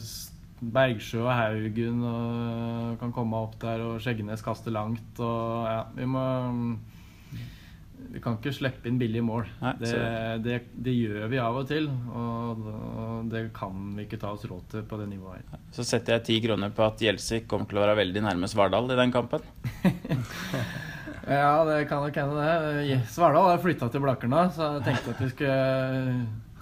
Bergsjø 0.61 1.23
og 1.25 1.33
Haugen 1.33 2.03
og 2.05 2.97
kan 3.01 3.13
komme 3.17 3.39
opp 3.47 3.57
der, 3.63 3.81
og 3.85 4.01
Skjeggenes 4.05 4.45
kaster 4.45 4.75
langt. 4.75 5.21
Og 5.21 5.69
ja, 5.69 5.85
vi 5.97 6.09
må 6.09 6.25
Vi 8.11 8.19
kan 8.21 8.39
ikke 8.39 8.53
slippe 8.57 8.89
inn 8.89 8.99
billige 8.99 9.23
mål. 9.23 9.45
Nei, 9.61 9.73
det, 9.79 9.93
det, 10.45 10.55
det 10.73 10.95
gjør 10.97 11.29
vi 11.31 11.39
av 11.39 11.59
og 11.61 11.67
til, 11.69 11.87
og, 12.11 12.65
og 12.67 13.29
det 13.31 13.45
kan 13.55 13.93
vi 13.97 14.07
ikke 14.07 14.19
ta 14.21 14.33
oss 14.35 14.47
råd 14.49 14.65
til 14.73 14.87
på 14.89 14.99
det 14.99 15.09
nivået 15.13 15.45
her. 15.53 15.61
Så 15.77 15.87
setter 15.87 16.17
jeg 16.17 16.27
ti 16.27 16.39
kroner 16.45 16.73
på 16.75 16.85
at 16.89 17.05
Gjelsvik 17.05 17.47
kommer 17.49 17.71
til 17.71 17.79
å 17.79 17.85
være 17.85 18.01
veldig 18.01 18.25
nærme 18.25 18.51
Svardal 18.51 18.91
i 18.91 18.99
den 19.01 19.15
kampen. 19.15 19.45
Ja, 21.31 21.63
det 21.69 21.85
kan 21.87 22.01
nok 22.03 22.17
hende 22.17 22.43
det. 22.43 22.95
Svardal 23.13 23.51
har 23.53 23.61
flytta 23.63 23.87
til 23.93 24.03
Blakerna, 24.03 24.47
så 24.51 24.71
jeg 24.79 24.87
tenkte 24.89 25.13
at 25.13 25.21
vi 25.21 25.29
skulle 25.31 25.59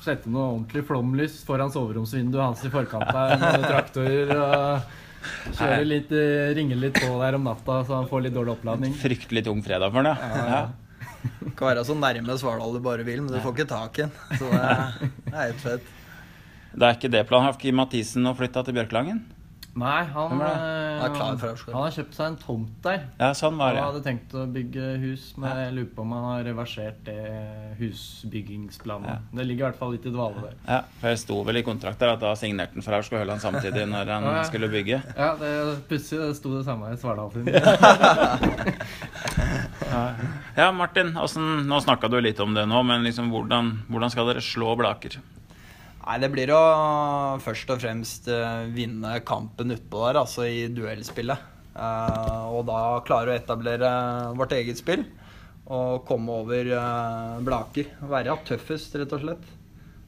sette 0.05 0.31
noe 0.31 0.53
ordentlig 0.53 0.85
flomlys 0.89 1.41
foran 1.47 1.73
soveromsvinduet 1.75 2.43
hans 2.45 2.65
i 2.67 2.73
forkant 2.73 3.09
der 3.15 3.37
med 3.43 3.67
traktorer. 3.67 4.35
Og 4.39 5.55
kjøre 5.59 5.87
litt, 5.87 6.13
eh, 6.15 6.51
ringe 6.57 6.79
litt 6.79 6.99
på 6.99 7.11
der 7.21 7.39
om 7.39 7.49
natta, 7.49 7.81
så 7.85 7.99
han 7.99 8.11
får 8.11 8.27
litt 8.27 8.37
dårlig 8.37 8.55
oppladning. 8.57 8.95
Fryktelig 8.99 9.45
tung 9.49 9.63
fredag 9.65 9.95
for 9.95 10.07
han, 10.07 10.13
ja. 10.15 10.45
ja. 10.53 11.51
kan 11.59 11.73
være 11.73 11.87
så 11.87 11.97
nærme 11.99 12.37
Svardal 12.39 12.77
du 12.77 12.83
bare 12.85 13.07
vil, 13.07 13.25
men 13.25 13.35
du 13.35 13.41
får 13.43 13.57
ikke 13.57 13.71
tak 13.73 13.99
i 13.99 14.07
den. 14.07 14.15
Så 14.39 14.53
det 14.53 14.61
er, 14.63 15.11
helt 15.43 15.65
fett. 15.65 15.91
Det 16.79 16.85
er 16.85 17.01
ikke 17.01 17.11
det 17.13 17.25
planen. 17.29 17.49
Har 17.49 17.59
Kim 17.59 17.79
Mathisen 17.81 18.25
nå 18.27 18.35
flytta 18.39 18.63
til 18.67 18.77
Bjørklangen? 18.79 19.25
Nei, 19.79 20.01
han, 20.11 20.33
Hvem 20.33 20.41
er 20.43 21.05
eh, 21.05 21.13
klar 21.15 21.37
for 21.39 21.53
Aurskog. 21.53 21.75
han 21.77 21.85
har 21.85 21.93
kjøpt 21.95 22.17
seg 22.17 22.27
en 22.33 22.37
tomt 22.43 22.79
der. 22.83 23.05
Ja, 23.21 23.29
sånn 23.39 23.59
var 23.61 23.77
Han 23.79 23.85
hadde 23.93 24.03
tenkt 24.03 24.35
å 24.35 24.43
bygge 24.51 24.89
hus, 25.05 25.29
men 25.39 25.61
jeg 25.63 25.75
lurer 25.77 25.91
på 25.95 26.03
om 26.03 26.15
han 26.17 26.25
har 26.27 26.43
reversert 26.49 26.99
det 27.07 27.19
husbyggingsplanet. 27.79 29.09
Ja. 29.13 29.19
Det 29.39 29.47
ligger 29.47 29.63
i 29.63 29.67
hvert 29.69 29.79
fall 29.79 29.95
litt 29.95 30.09
i 30.09 30.13
dvale 30.15 30.43
der. 30.43 30.57
Ja, 30.67 30.81
for 30.99 31.09
Det 31.13 31.21
sto 31.23 31.39
vel 31.47 31.61
i 31.61 31.65
kontrakter 31.67 32.11
at 32.17 32.21
da 32.25 32.35
signerte 32.39 32.75
han 32.75 32.87
for 32.87 32.99
Aurskog 32.99 33.23
Høland 33.23 33.45
samtidig 33.45 33.87
når 33.93 34.13
han 34.17 34.29
Ja, 34.39 34.43
skulle 34.49 34.69
bygge. 34.73 34.99
Ja, 35.15 35.31
det 35.39 35.53
pussig. 35.89 36.19
Det 36.19 36.35
sto 36.41 36.57
det 36.57 36.65
samme 36.67 36.91
i 36.93 36.99
Svardal 36.99 37.31
sin. 37.37 37.47
Ja, 40.59 40.73
Martin, 40.75 41.17
Altså, 41.17 41.41
nå 41.41 41.79
snakka 41.81 42.09
du 42.11 42.19
litt 42.21 42.41
om 42.43 42.55
det 42.57 42.65
nå, 42.69 42.83
men 42.87 43.05
liksom 43.07 43.31
hvordan, 43.33 43.71
hvordan 43.89 44.11
skal 44.13 44.27
dere 44.33 44.43
slå 44.45 44.75
Blaker? 44.79 45.19
Nei, 46.09 46.17
det 46.23 46.31
blir 46.33 46.49
å 46.57 46.61
først 47.45 47.69
og 47.69 47.83
fremst 47.83 48.31
eh, 48.33 48.63
vinne 48.73 49.19
kampen 49.29 49.75
utpå 49.75 50.07
der, 50.07 50.17
altså 50.23 50.47
i 50.49 50.63
duellspillet. 50.73 51.43
Eh, 51.77 52.45
og 52.49 52.63
da 52.71 52.79
klare 53.05 53.35
å 53.35 53.37
etablere 53.37 53.91
vårt 54.39 54.55
eget 54.57 54.81
spill 54.81 55.05
og 55.69 56.07
komme 56.09 56.39
over 56.41 56.73
eh, 56.73 57.35
Blaker. 57.45 57.93
Være 58.09 58.39
tøffest, 58.49 58.97
rett 58.97 59.13
og 59.19 59.21
slett. 59.27 59.53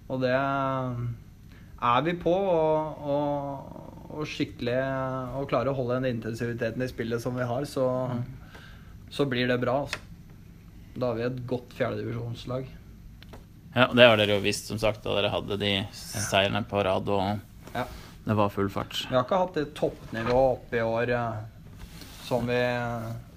Og 0.09 0.25
det 0.25 0.33
er 0.33 2.09
vi 2.09 2.17
på, 2.25 2.33
og, 2.33 3.05
og, 3.05 4.09
og 4.17 4.25
skikkelig 4.27 4.81
Og 5.37 5.47
klare 5.53 5.71
å 5.71 5.77
holde 5.77 6.01
den 6.01 6.17
intensiviteten 6.17 6.81
i 6.81 6.89
spillet 6.89 7.21
som 7.21 7.37
vi 7.37 7.45
har, 7.45 7.69
så, 7.69 7.85
så 9.13 9.29
blir 9.29 9.53
det 9.53 9.61
bra. 9.61 9.83
Altså. 9.85 10.01
Da 10.97 11.13
har 11.13 11.21
vi 11.21 11.29
et 11.29 11.49
godt 11.53 11.77
fjerdedivisjonslag. 11.77 12.80
Ja, 13.75 13.87
Det 13.95 14.07
har 14.09 14.17
dere 14.19 14.35
jo 14.39 14.43
visst, 14.43 14.67
som 14.67 14.79
sagt, 14.83 15.03
da 15.05 15.15
dere 15.15 15.31
hadde 15.31 15.57
de 15.61 15.73
seirene 15.95 16.65
på 16.67 16.83
rad 16.85 17.09
og 17.09 17.39
Ja. 17.75 17.85
det 18.27 18.35
var 18.37 18.49
full 18.51 18.69
fart. 18.69 19.07
Vi 19.09 19.15
har 19.15 19.25
ikke 19.25 19.39
hatt 19.39 19.55
det 19.55 19.75
toppnivået 19.75 20.59
oppe 20.59 20.77
i 20.77 20.83
år 20.83 21.11
eh, 21.15 21.33
som 22.27 22.47
vi 22.47 22.59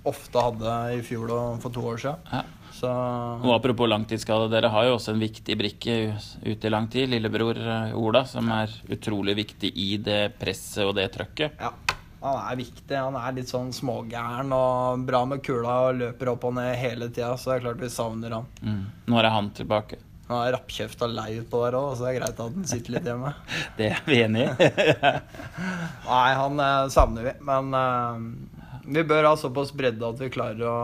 ofte 0.06 0.41
hadde 0.41 0.74
i 0.98 1.02
fjor 1.06 1.30
og 1.32 1.62
for 1.62 1.69
to 1.72 1.82
år 1.93 1.98
siden. 2.02 2.17
Ja. 2.34 2.43
Så 2.74 2.89
Og 2.89 3.54
apropos 3.54 3.88
langtidsskade, 3.88 4.50
dere 4.50 4.69
har 4.74 4.86
jo 4.86 4.96
også 4.98 5.13
en 5.13 5.19
viktig 5.22 5.56
brikke 5.60 6.17
ute 6.43 6.65
i 6.65 6.69
lang 6.74 6.88
tid. 6.89 7.10
Lillebror 7.13 7.56
eh, 7.58 7.93
Ola, 7.96 8.24
som 8.26 8.50
er 8.50 8.74
utrolig 8.89 9.36
viktig 9.38 9.69
i 9.78 9.98
det 9.98 10.39
presset 10.39 10.84
og 10.84 10.96
det 10.96 11.12
trøkket. 11.13 11.52
ja, 11.62 11.69
han 12.24 12.39
er 12.52 12.56
viktig. 12.58 12.98
Han 12.98 13.15
er 13.15 13.32
litt 13.38 13.52
sånn 13.52 13.69
smågæren 13.72 14.52
og 14.52 15.06
bra 15.06 15.24
med 15.30 15.43
kula 15.43 15.89
og 15.91 15.98
løper 16.02 16.30
opp 16.34 16.43
og 16.50 16.56
ned 16.56 16.76
hele 16.76 17.10
tida, 17.10 17.38
så 17.38 17.52
det 17.52 17.60
er 17.60 17.65
klart 17.67 17.80
vi 17.86 17.89
savner 17.93 18.32
han. 18.39 18.46
Mm. 18.63 18.84
Når 19.13 19.24
er 19.24 19.30
han 19.30 19.50
tilbake? 19.52 19.98
Han 20.34 20.48
er 20.48 20.56
rappkjefta 20.58 21.08
lei 21.12 21.30
utpå 21.41 21.62
der 21.65 21.78
òg, 21.78 21.93
så 21.93 22.08
det 22.08 22.12
er 22.13 22.19
greit 22.19 22.34
at 22.34 22.43
han 22.43 22.67
sitter 22.69 22.96
litt 22.96 23.08
hjemme. 23.10 23.34
Det 23.78 23.89
er 23.93 24.04
vi 24.08 24.19
enig 24.24 24.48
i. 24.48 24.69
Nei, 26.10 26.28
han 26.39 26.65
eh, 26.65 26.89
savner 26.93 27.30
vi, 27.30 27.34
men 27.46 27.74
uh, 27.78 28.84
vi 28.84 29.06
bør 29.08 29.30
ha 29.30 29.34
såpass 29.39 29.74
bredde 29.78 30.10
at 30.10 30.22
vi 30.22 30.32
klarer 30.34 30.65
å 30.67 30.78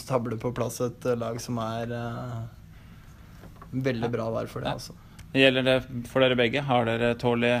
stable 0.00 0.38
på 0.40 0.54
plass 0.56 0.80
et 0.86 1.06
lag 1.18 1.40
som 1.42 1.58
er 1.64 1.92
uh, 1.92 2.42
veldig 3.72 4.10
bra 4.12 4.28
vær 4.38 4.50
for 4.52 4.64
det, 4.64 4.76
altså. 4.78 4.96
Gjelder 5.32 5.64
det 5.64 5.76
for 6.12 6.24
dere 6.24 6.36
begge? 6.36 6.62
Har 6.68 6.84
dere 6.88 7.14
tålig 7.20 7.54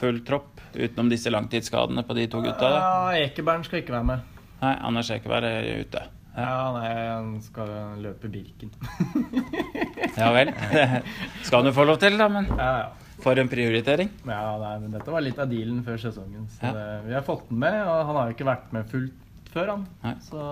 full 0.00 0.22
tropp 0.26 0.60
utenom 0.74 1.10
disse 1.10 1.30
langtidsskadene 1.32 2.04
på 2.06 2.16
de 2.16 2.28
to 2.30 2.42
gutta? 2.44 2.70
Ja, 2.70 3.24
Ekeberg 3.26 3.66
skal 3.66 3.82
ikke 3.82 3.96
være 3.98 4.08
med. 4.12 4.40
Nei, 4.60 4.74
Anders 4.86 5.10
Ekeberg 5.12 5.50
er 5.50 5.84
ute. 5.84 6.04
Ja, 6.40 6.72
nei, 6.76 6.90
han 7.10 7.30
skal 7.44 7.70
løpe 8.02 8.30
Birken. 8.32 8.72
Ja 10.20 10.32
vel. 10.34 10.50
Det 10.72 10.84
Skal 11.46 11.60
han 11.62 11.70
jo 11.70 11.74
få 11.76 11.84
lov 11.88 12.00
til, 12.02 12.16
da, 12.18 12.26
men 12.32 12.48
Ja, 12.56 12.70
ja. 12.82 13.16
for 13.22 13.38
en 13.40 13.48
prioritering. 13.52 14.10
Ja, 14.26 14.56
nei, 14.60 14.74
men 14.82 14.92
Dette 14.96 15.12
var 15.14 15.22
litt 15.24 15.38
av 15.40 15.48
dealen 15.50 15.82
før 15.86 16.00
sesongen. 16.02 16.46
Så 16.58 16.72
det, 16.74 16.86
vi 17.06 17.14
har 17.16 17.24
fått 17.26 17.48
den 17.50 17.60
med, 17.62 17.76
og 17.86 18.06
han 18.08 18.16
har 18.18 18.30
jo 18.30 18.36
ikke 18.38 18.48
vært 18.48 18.72
med 18.76 18.88
fullt 18.90 19.26
før, 19.50 19.72
han. 19.72 20.16
Så, 20.22 20.42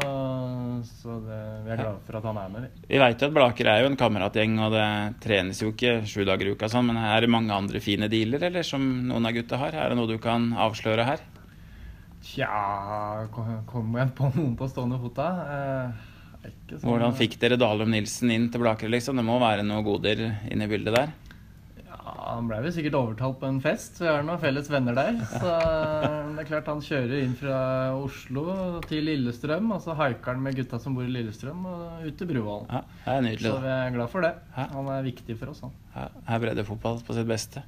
så 0.88 1.16
det, 1.22 1.36
vi 1.66 1.70
er 1.70 1.78
glade 1.82 2.00
for 2.06 2.18
at 2.18 2.24
han 2.26 2.38
er 2.42 2.48
med. 2.54 2.64
vi. 2.66 2.86
Vi 2.94 2.98
veit 3.02 3.20
jo 3.22 3.28
at 3.30 3.34
Blaker 3.36 3.68
er 3.70 3.82
jo 3.84 3.90
en 3.92 3.98
kameratgjeng, 4.00 4.56
og 4.66 4.72
det 4.74 4.86
trenes 5.22 5.60
jo 5.62 5.70
ikke 5.74 6.00
sju 6.10 6.24
dager 6.26 6.50
i 6.50 6.54
uka, 6.56 6.70
sånn, 6.72 6.88
men 6.90 6.98
er 6.98 7.22
det 7.22 7.30
mange 7.30 7.54
andre 7.54 7.82
fine 7.84 8.08
dealer, 8.10 8.42
eller 8.50 8.66
som 8.66 8.82
noen 9.10 9.28
av 9.30 9.36
gutta 9.38 9.60
har? 9.60 9.76
Er 9.78 9.92
det 9.92 10.00
noe 10.00 10.10
du 10.10 10.16
kan 10.22 10.50
avsløre 10.66 11.06
her? 11.06 11.22
Tja, 12.28 13.26
kom- 13.32 13.62
kommer 13.66 14.02
jeg 14.04 14.12
på 14.18 14.28
noen 14.34 14.56
på 14.58 14.68
stående 14.68 14.98
fot 15.00 15.14
da? 15.16 15.28
Eh, 15.54 16.50
sånn- 16.74 16.84
Hvordan 16.84 17.14
fikk 17.16 17.38
dere 17.40 17.56
Dalum 17.56 17.90
Nilsen 17.90 18.30
inn 18.30 18.50
til 18.52 18.60
Blaker, 18.60 18.88
liksom? 18.92 19.16
Det 19.16 19.24
må 19.24 19.38
være 19.40 19.64
noen 19.64 19.84
goder 19.86 20.20
inne 20.50 20.64
i 20.64 20.68
bildet 20.68 20.94
der? 20.94 21.08
Ja, 21.86 22.34
Han 22.34 22.48
ble 22.48 22.60
vel 22.62 22.72
sikkert 22.72 22.94
overtalt 22.98 23.38
på 23.40 23.48
en 23.48 23.60
fest. 23.60 23.98
Vi 24.00 24.06
har 24.06 24.22
noen 24.22 24.38
felles 24.40 24.68
venner 24.68 24.94
der. 24.94 25.14
Så 25.32 25.48
det 26.36 26.44
er 26.44 26.48
klart 26.50 26.66
han 26.68 26.80
kjører 26.84 27.22
inn 27.24 27.34
fra 27.34 27.58
Oslo 27.96 28.80
til 28.86 29.04
Lillestrøm, 29.08 29.72
og 29.72 29.80
så 29.82 29.96
haiker 29.96 30.34
han 30.34 30.42
med 30.42 30.54
gutta 30.56 30.78
som 30.80 30.94
bor 30.94 31.04
i 31.04 31.12
Lillestrøm, 31.12 31.64
og 31.66 32.04
ut 32.06 32.16
til 32.18 32.28
Bruvollen. 32.28 32.68
Ja. 32.68 32.82
Så 33.40 33.56
vi 33.62 33.72
er 33.72 33.90
glad 33.96 34.10
for 34.10 34.20
det. 34.20 34.34
Han 34.54 34.86
er 34.88 35.02
viktig 35.08 35.38
for 35.38 35.48
oss, 35.54 35.60
han. 35.64 35.72
Ja, 35.96 36.08
her 36.28 36.38
breddefotball 36.44 37.00
på 37.00 37.14
sitt 37.16 37.26
beste. 37.26 37.62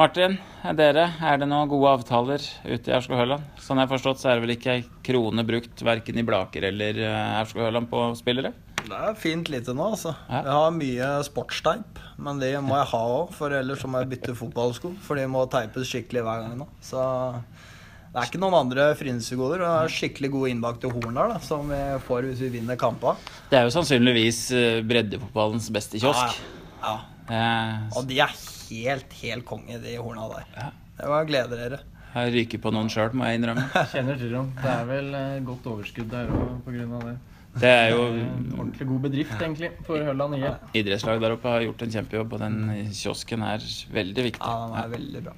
Martin, 0.00 0.38
er 0.64 0.76
dere, 0.78 1.02
er 1.20 1.40
det 1.42 1.46
noen 1.50 1.68
gode 1.68 1.90
avtaler 1.98 2.40
ute 2.64 2.88
i 2.88 2.92
Aurskog-Høland? 2.96 3.42
Sånn 3.60 3.76
jeg 3.76 3.84
har 3.84 3.90
forstått, 3.90 4.20
så 4.22 4.30
er 4.30 4.38
det 4.38 4.44
vel 4.46 4.52
ikke 4.54 4.72
ei 4.78 4.84
krone 5.04 5.42
brukt 5.44 5.82
verken 5.84 6.16
i 6.16 6.24
Blaker 6.24 6.64
eller 6.70 7.00
eh, 7.04 7.32
Aurskog-Høland 7.42 7.90
på 7.90 8.04
spillere? 8.16 8.54
Det 8.80 8.96
er 8.96 9.18
fint 9.20 9.50
lite 9.52 9.74
nå, 9.76 9.90
altså. 9.92 10.14
Ja. 10.30 10.38
Jeg 10.46 10.54
har 10.56 10.70
mye 10.72 11.08
sportsteip, 11.26 12.00
men 12.16 12.40
det 12.40 12.54
må 12.64 12.78
jeg 12.78 12.88
ha 12.94 13.00
òg, 13.18 13.34
for 13.36 13.52
ellers 13.58 13.84
må 13.84 14.00
jeg 14.00 14.08
bytte 14.14 14.36
fotballsko. 14.38 14.94
For 15.04 15.20
de 15.20 15.26
må 15.28 15.42
teipes 15.52 15.90
skikkelig 15.92 16.22
hver 16.24 16.46
gang 16.46 16.54
nå. 16.62 16.68
Så 16.80 17.02
det 17.44 18.22
er 18.22 18.30
ikke 18.30 18.40
noen 18.40 18.56
andre 18.62 18.86
frynsegoder. 18.98 19.60
Det 19.66 19.74
er 19.82 19.92
skikkelig 19.98 20.30
gode 20.32 20.54
innbakte 20.54 20.94
horn 20.94 21.20
der, 21.20 21.34
da, 21.34 21.42
som 21.44 21.68
vi 21.68 21.82
får 22.06 22.30
hvis 22.30 22.40
vi 22.46 22.54
vinner 22.56 22.80
kampene. 22.80 23.20
Det 23.52 23.60
er 23.60 23.68
jo 23.68 23.76
sannsynligvis 23.76 24.40
eh, 24.56 24.80
breddefotballens 24.80 25.68
beste 25.76 26.00
kiosk. 26.00 26.40
Ja. 26.80 26.96
Eh, 27.28 28.00
Og 28.00 28.08
de 28.08 28.22
er 28.24 28.32
helt, 28.70 29.16
helt 29.22 29.46
konge, 29.48 29.80
de 29.82 29.96
horna 29.98 30.28
der. 30.34 30.46
Ja. 30.56 30.68
Det 31.00 31.08
var 31.08 31.26
glede 31.28 31.56
dere. 31.56 31.80
jeg 32.14 32.32
ryker 32.34 32.60
på 32.60 32.72
noen 32.74 32.90
sjøl, 32.92 33.12
må 33.16 33.28
jeg 33.28 33.40
innrømme. 33.40 33.66
Kjenner 33.94 34.18
til 34.20 34.32
dem. 34.34 34.54
Det 34.60 34.70
er 34.72 34.88
vel 34.88 35.12
eh, 35.16 35.42
godt 35.46 35.68
overskudd 35.72 36.10
der 36.12 36.32
òg 36.34 36.56
pga. 36.66 36.86
det. 37.06 37.18
Det 37.58 37.70
er 37.70 37.88
jo 37.90 38.02
En 38.14 38.52
ordentlig 38.54 38.86
god 38.86 39.00
bedrift, 39.08 39.34
egentlig, 39.42 39.72
for 39.86 40.04
Hølla 40.06 40.28
nye. 40.30 40.52
Idrettslag 40.76 41.20
der 41.22 41.34
oppe 41.34 41.50
har 41.50 41.64
gjort 41.66 41.82
en 41.82 41.94
kjempejobb, 41.96 42.36
og 42.36 42.42
den 42.44 42.58
kiosken 42.94 43.42
er 43.42 43.64
veldig 43.90 44.26
viktig. 44.28 44.44
Ja, 44.44 44.68
den 44.68 44.78
er 44.84 44.92
veldig 44.92 45.22
bra. 45.26 45.34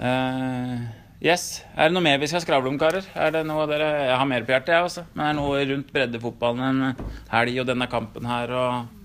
Uh, 0.00 0.84
yes. 1.24 1.48
Er 1.74 1.90
det 1.90 1.96
noe 1.96 2.06
mer 2.06 2.20
vi 2.22 2.30
skal 2.30 2.44
skravle 2.44 2.70
om, 2.70 2.78
karer? 2.80 3.08
Er 3.18 3.34
det 3.34 3.42
noe 3.48 3.66
dere 3.68 3.90
Jeg 4.06 4.16
har 4.22 4.30
mer 4.30 4.46
på 4.46 4.54
hjertet, 4.54 4.76
jeg 4.76 4.86
også. 4.86 5.04
Men 5.16 5.26
er 5.26 5.34
det 5.34 5.40
noe 5.40 5.66
rundt 5.72 5.92
breddefotballen 5.96 6.64
en 6.70 7.04
helg 7.34 7.60
og 7.64 7.68
denne 7.72 7.90
kampen 7.90 8.30
her 8.30 8.54
og 8.60 8.99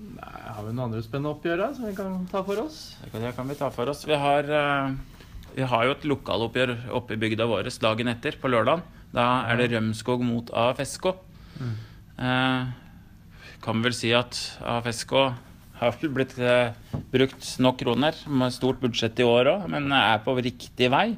Har 0.55 0.63
vi 0.63 0.71
noen 0.71 0.85
andre 0.87 1.01
spennende 1.03 1.33
oppgjør 1.35 1.57
da, 1.59 1.65
som 1.75 1.85
vi 1.89 1.95
kan 1.97 2.13
ta 2.31 2.41
for 2.47 2.61
oss? 2.61 2.95
Det 3.01 3.11
kan- 3.11 3.21
Det 3.21 3.35
kan 3.35 3.47
vi 3.47 3.55
ta 3.55 3.69
for 3.69 3.89
oss. 3.89 4.05
Vi 4.05 4.15
har, 4.15 4.39
eh, 4.43 4.91
vi 5.55 5.61
har 5.63 5.83
jo 5.85 5.91
et 5.91 6.01
lokaloppgjør 6.03 6.89
oppe 6.91 7.11
i 7.11 7.17
bygda 7.17 7.45
vår 7.45 7.63
dagen 7.79 8.07
etter, 8.07 8.31
på 8.39 8.47
lørdag. 8.49 8.81
Da 9.13 9.45
er 9.51 9.57
det 9.57 9.71
Rømskog 9.71 10.21
mot 10.21 10.45
AFSK. 10.53 11.15
Eh, 12.17 12.65
kan 13.61 13.81
vel 13.81 13.91
si 13.93 14.13
at 14.13 14.31
AFSK 14.61 15.33
har 15.79 15.91
blitt 15.91 16.39
eh, 16.39 16.71
brukt 17.11 17.59
nok 17.59 17.77
kroner, 17.77 18.13
med 18.27 18.53
stort 18.53 18.79
budsjett 18.79 19.19
i 19.19 19.23
år 19.23 19.45
òg, 19.45 19.67
men 19.69 19.91
er 19.91 20.19
på 20.19 20.35
riktig 20.41 20.89
vei 20.89 21.17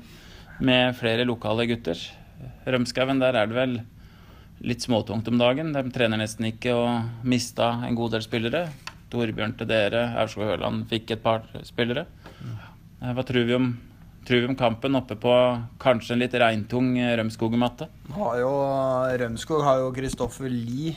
med 0.59 0.95
flere 0.95 1.25
lokale 1.25 1.67
gutter. 1.67 1.95
Rømskauen, 2.65 3.19
der 3.19 3.35
er 3.35 3.45
det 3.45 3.55
vel 3.55 3.81
litt 4.61 4.79
småtungt 4.79 5.27
om 5.27 5.37
dagen. 5.37 5.73
De 5.73 5.83
trener 5.91 6.17
nesten 6.17 6.45
ikke 6.51 6.73
og 6.73 7.03
mista 7.23 7.83
en 7.85 7.95
god 7.95 8.11
del 8.11 8.21
spillere. 8.21 8.69
Torbjørn 9.11 9.53
til 9.59 9.69
dere, 9.69 10.01
Aurskog 10.19 10.49
Høland 10.51 10.87
fikk 10.89 11.11
et 11.15 11.21
par 11.23 11.45
spillere. 11.67 12.05
Eh, 13.01 13.13
Hva 13.13 13.23
tror 13.27 13.45
vi 13.47 13.55
om, 13.55 13.69
tror 14.27 14.41
vi 14.43 14.49
om 14.51 14.57
kampen 14.59 14.97
oppe 14.99 15.15
på 15.19 15.33
kanskje 15.79 16.15
en 16.17 16.23
litt 16.25 16.33
regntung 16.35 16.97
eh, 16.99 17.13
Rømskog-matte? 17.19 17.87
Rømskog 19.21 19.63
har 19.63 19.79
jo 19.83 19.93
Kristoffer 19.95 20.49
Lie. 20.51 20.95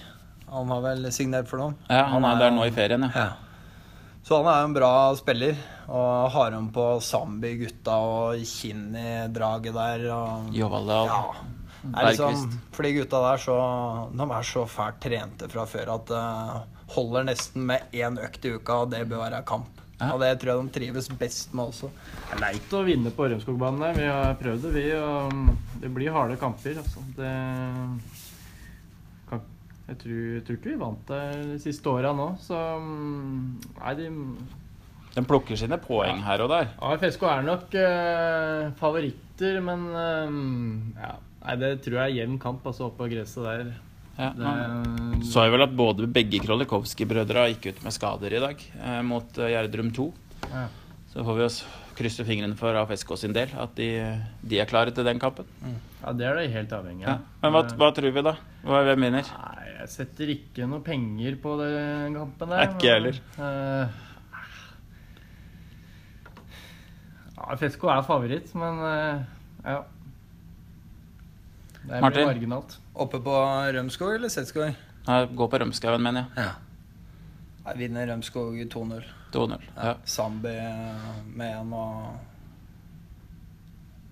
Han 0.50 0.72
har 0.74 0.82
vel 0.82 1.06
signert 1.14 1.46
for 1.50 1.62
noen. 1.62 1.76
Ja, 1.88 2.04
han 2.10 2.24
er 2.26 2.40
der 2.40 2.50
nå 2.56 2.64
i 2.66 2.74
ferien, 2.74 3.06
ja. 3.06 3.12
Ja. 3.14 3.30
Så 4.26 4.36
han 4.42 4.50
er 4.52 4.58
jo 4.64 4.66
en 4.68 4.74
bra 4.76 4.90
spiller. 5.16 5.54
Og 5.90 6.30
har 6.34 6.52
han 6.52 6.66
på 6.74 6.88
Zambi-gutta 7.02 7.94
og 8.02 8.42
Kinni-draget 8.46 9.74
der. 9.78 10.04
Og, 10.14 10.50
Jovaldal. 10.54 11.06
ja. 11.14 11.22
Liksom, 11.80 12.42
for 12.76 12.84
de 12.84 12.90
gutta 12.98 13.22
der 13.24 13.38
så, 13.40 13.54
de 14.12 14.24
er 14.36 14.44
så 14.44 14.66
fælt 14.68 14.98
trente 15.00 15.46
fra 15.48 15.62
før 15.64 15.94
at 15.94 16.10
det 16.10 16.24
holder 16.94 17.28
nesten 17.28 17.66
med 17.68 17.92
én 17.94 18.18
økt 18.20 18.46
i 18.46 18.54
uka, 18.56 18.82
og 18.84 18.90
det 18.94 19.04
bør 19.10 19.24
være 19.26 19.44
kamp. 19.48 19.80
Ja. 20.00 20.14
Og 20.14 20.22
det 20.22 20.30
tror 20.40 20.54
jeg 20.54 20.64
de 20.64 20.74
trives 20.78 21.10
best 21.20 21.52
med 21.52 21.74
også. 21.74 21.90
Det 21.92 22.38
er 22.38 22.40
leit 22.40 22.72
å 22.72 22.80
vinne 22.86 23.12
på 23.12 23.26
Rømskogbanen. 23.28 23.98
Vi 23.98 24.06
har 24.08 24.38
prøvd 24.40 24.64
det, 24.64 24.70
vi. 24.78 24.86
Og 24.96 25.82
det 25.82 25.90
blir 25.92 26.14
harde 26.14 26.38
kamper. 26.40 26.80
Altså. 26.80 27.02
Det 27.18 27.32
kan, 29.28 29.42
jeg, 29.90 29.98
tror, 30.00 30.22
jeg 30.38 30.46
tror 30.46 30.58
ikke 30.58 30.72
vi 30.72 30.80
vant 30.80 31.12
det 31.12 31.20
de 31.50 31.58
siste 31.66 31.92
åra 31.92 32.14
nå, 32.16 32.30
så 32.40 32.62
mm, 32.80 33.44
Nei, 33.82 33.94
de 34.00 34.08
De 35.18 35.26
plukker 35.26 35.58
sine 35.60 35.76
poeng 35.84 36.24
her 36.24 36.46
og 36.46 36.52
der. 36.54 36.72
AFSK 36.80 37.28
er 37.28 37.44
nok 37.44 37.76
eh, 37.76 38.70
favoritter, 38.80 39.60
men 39.66 39.84
eh, 40.00 40.40
ja. 41.02 41.14
Nei, 41.44 41.60
det 41.60 41.74
tror 41.84 42.00
jeg 42.00 42.06
er 42.06 42.18
jevn 42.22 42.40
kamp 42.40 42.64
altså, 42.68 42.88
oppå 42.88 43.08
gresset 43.12 43.44
der. 43.44 43.74
Ja, 44.20 44.30
Det, 44.36 45.24
så 45.30 45.46
jeg 45.46 45.54
vel 45.54 45.64
at 45.64 45.76
både 45.78 46.06
begge 46.12 46.40
Krolikowski-brødra 46.44 47.46
gikk 47.54 47.70
ut 47.72 47.78
med 47.86 47.94
skader 47.96 48.34
i 48.36 48.42
dag 48.42 48.64
eh, 48.76 49.00
mot 49.06 49.38
eh, 49.40 49.52
Gjerdrum 49.54 49.88
2. 49.96 50.10
ja. 50.50 50.66
Så 51.10 51.24
får 51.26 51.38
vi 51.40 51.46
krysse 51.98 52.22
fingrene 52.24 52.54
for 52.56 52.76
AFSK 52.78 53.08
sin 53.18 53.32
del, 53.34 53.50
at 53.58 53.72
de, 53.74 53.86
de 54.46 54.60
er 54.62 54.68
klare 54.70 54.92
til 54.94 55.02
den 55.04 55.18
kampen. 55.20 55.48
ja, 56.04 56.12
det 56.14 56.26
er 56.28 56.36
det 56.38 56.44
helt 56.52 56.70
avhengig 56.76 57.02
Ja. 57.08 57.16
av. 57.16 57.24
Men 57.42 57.56
hva, 57.56 57.62
hva 57.80 57.88
tror 57.96 58.12
vi, 58.14 58.22
da? 58.22 58.36
Hva 58.62 58.78
er 58.78 58.86
Hvem 58.92 59.08
vinner? 59.08 59.32
Nei, 59.40 59.66
jeg 59.80 59.88
setter 59.96 60.30
ikke 60.36 60.68
noe 60.70 60.84
penger 60.86 61.34
på 61.42 61.56
den 61.58 62.14
kampen 62.14 62.54
der. 62.54 62.62
Ikke 62.68 62.86
jeg 62.86 63.00
heller. 63.00 63.18
Uh, 63.40 64.06
ja, 67.36 67.48
FSK 67.56 67.84
er 67.90 68.02
favoritt, 68.06 68.54
men 68.58 68.80
eh, 68.86 69.22
ja. 69.66 69.78
Det 71.82 71.88
blir 71.88 72.00
Martin? 72.04 72.26
marginalt. 72.28 72.78
Oppe 72.94 73.20
på 73.24 73.34
Rømskog 73.74 74.14
eller 74.14 74.28
Setskog? 74.28 74.74
Gå 75.34 75.46
på 75.50 75.58
Rømskauen, 75.62 76.02
mener 76.04 76.26
jeg. 76.26 76.44
Ja. 76.44 76.50
Jeg 77.70 77.78
vinner 77.78 78.06
Rømskog 78.10 78.56
2-0. 78.72 79.04
2-0. 79.32 79.62
Ja. 79.76 79.94
Zambi 80.04 80.56
med 81.36 81.54
en 81.60 81.72
og 81.72 82.18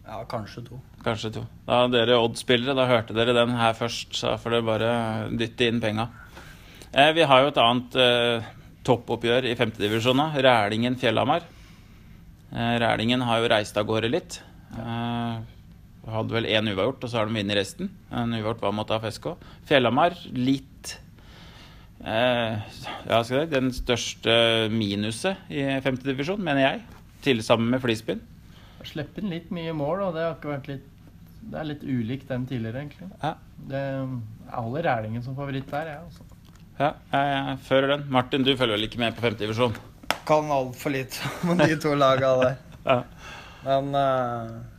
Ja, 0.08 0.22
kanskje 0.24 0.62
to. 0.64 0.78
Kanskje 1.04 1.30
to. 1.34 1.42
Da 1.68 1.82
dere 1.92 2.16
Odd-spillere, 2.16 2.72
da 2.78 2.86
hørte 2.88 3.12
dere 3.12 3.34
den 3.36 3.50
her 3.58 3.74
først, 3.76 4.14
så 4.16 4.38
får 4.40 4.54
dere 4.56 4.64
bare 4.64 4.92
dytte 5.36 5.66
inn 5.68 5.82
penga. 5.82 6.06
Eh, 6.94 7.10
vi 7.12 7.26
har 7.28 7.42
jo 7.44 7.50
et 7.52 7.60
annet 7.60 7.98
eh, 8.00 8.46
toppoppgjør 8.88 9.44
i 9.50 9.56
femtedivisjon 9.58 10.16
nå. 10.16 10.30
Rælingen-Fjellhamar. 10.40 11.44
Eh, 12.54 12.74
Rælingen 12.80 13.20
har 13.28 13.42
jo 13.42 13.50
reist 13.52 13.76
av 13.76 13.84
gårde 13.90 14.08
litt. 14.08 14.38
Eh, 14.80 15.34
hadde 16.12 16.36
vel 16.36 16.48
én 16.48 16.70
uavgjort, 16.72 17.04
og 17.04 17.10
så 17.10 17.20
har 17.20 17.28
de 17.28 17.36
vunnet 17.36 17.58
resten. 17.58 17.90
En 18.10 18.32
uavgjort 18.36 18.64
var 18.64 18.74
mot 18.76 18.94
AFSK. 18.96 19.30
Fjellhamar 19.68 20.16
litt 20.36 20.94
eh, 22.04 22.56
Ja, 23.08 23.20
skal 23.22 23.42
jeg 23.42 23.48
si 23.48 23.52
den 23.54 23.72
største 23.76 24.36
minuset 24.72 25.50
i 25.52 25.64
femtedivisjon, 25.84 26.42
mener 26.44 26.64
jeg. 26.64 26.84
Til 27.24 27.42
sammen 27.42 27.72
med 27.74 27.82
Flisbyen. 27.82 28.22
Slipper 28.86 29.24
inn 29.24 29.34
litt 29.34 29.50
mye 29.54 29.74
mål, 29.76 30.06
og 30.08 30.16
det 30.16 30.24
har 30.24 30.36
ikke 30.36 30.52
vært 30.52 30.70
litt 30.70 30.86
Det 31.48 31.58
er 31.58 31.66
litt 31.66 31.84
ulikt 31.84 32.30
dem 32.30 32.46
tidligere, 32.50 32.84
egentlig. 32.84 33.10
Ja. 33.22 33.34
Det, 33.68 33.82
jeg 34.48 34.64
holder 34.64 34.88
Rælingen 34.88 35.24
som 35.24 35.36
favoritt 35.38 35.70
der, 35.70 35.92
jeg. 35.92 36.06
Altså. 36.06 36.26
Ja, 36.78 36.92
jeg 37.10 37.58
fører 37.66 37.96
den. 37.96 38.06
Martin, 38.14 38.44
du 38.46 38.52
følger 38.56 38.76
vel 38.76 38.86
ikke 38.86 39.00
med 39.02 39.16
på 39.16 39.24
femtedivisjon? 39.24 39.76
Kan 40.28 40.50
altfor 40.52 40.92
lite 40.94 41.30
om 41.42 41.58
de 41.58 41.76
to 41.80 41.94
laga 41.98 42.34
der. 42.42 42.58
Ja. 42.88 43.02
Men 43.66 43.88
uh, 43.92 44.77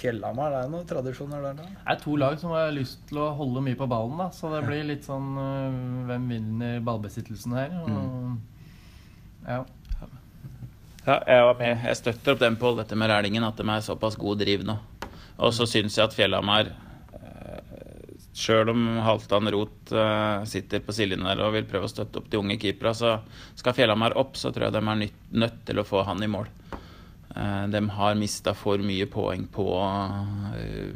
Fjellhamar, 0.00 0.54
det 0.54 0.60
er 0.64 0.72
noen 0.72 0.86
tradisjoner 0.88 1.44
der, 1.44 1.58
da. 1.60 1.66
Det 1.76 1.94
er 1.94 2.00
to 2.02 2.16
lag 2.20 2.38
som 2.40 2.54
har 2.56 2.72
lyst 2.74 3.02
til 3.10 3.20
å 3.22 3.30
holde 3.36 3.62
mye 3.64 3.78
på 3.78 3.88
ballen, 3.90 4.16
da, 4.20 4.30
så 4.34 4.52
det 4.54 4.62
blir 4.66 4.86
litt 4.88 5.06
sånn 5.06 5.28
uh, 5.36 6.06
Hvem 6.08 6.28
vinner 6.32 6.80
ballbesittelsen 6.86 7.56
her? 7.58 7.74
Og, 7.84 8.36
ja. 9.46 9.62
ja, 11.06 11.16
jeg 11.16 11.48
var 11.50 11.58
med. 11.60 11.88
Jeg 11.90 12.00
støtter 12.00 12.34
opp 12.34 12.44
den 12.44 12.60
på 12.60 12.74
dette 12.80 12.98
med 12.98 13.12
Rælingen, 13.12 13.46
at 13.46 13.60
de 13.60 13.68
er 13.68 13.84
såpass 13.84 14.18
god 14.20 14.40
driv 14.42 14.64
nå. 14.68 14.78
Og 15.40 15.52
så 15.56 15.68
syns 15.68 15.96
jeg 15.96 16.08
at 16.08 16.16
Fjellhamar 16.16 16.72
Sjøl 18.40 18.70
om 18.70 18.84
Halvdan 19.02 19.50
Roth 19.50 19.94
eh, 19.96 20.44
sitter 20.48 20.82
på 20.84 20.94
sidelinjen 20.94 21.28
der 21.32 21.42
og 21.44 21.54
vil 21.56 21.66
prøve 21.68 21.88
å 21.88 21.90
støtte 21.90 22.20
opp 22.20 22.30
de 22.30 22.38
unge 22.38 22.56
keeperne, 22.62 22.94
så 22.94 23.16
skal 23.58 23.74
Fjellhamar 23.76 24.14
opp, 24.20 24.38
så 24.38 24.52
tror 24.54 24.68
jeg 24.68 24.76
de 24.76 24.82
er 24.82 25.02
nødt 25.42 25.60
til 25.66 25.82
å 25.82 25.86
få 25.86 26.04
han 26.06 26.22
i 26.22 26.30
mål. 26.30 26.48
Eh, 27.36 27.66
de 27.68 27.82
har 27.90 28.14
mista 28.18 28.54
for 28.58 28.82
mye 28.82 29.06
poeng 29.10 29.44
på 29.54 29.66
eh, 30.58 30.94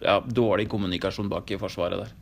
ja, 0.00 0.20
dårlig 0.24 0.68
kommunikasjon 0.72 1.28
bak 1.32 1.50
i 1.52 1.58
forsvaret 1.60 2.04
der. 2.04 2.14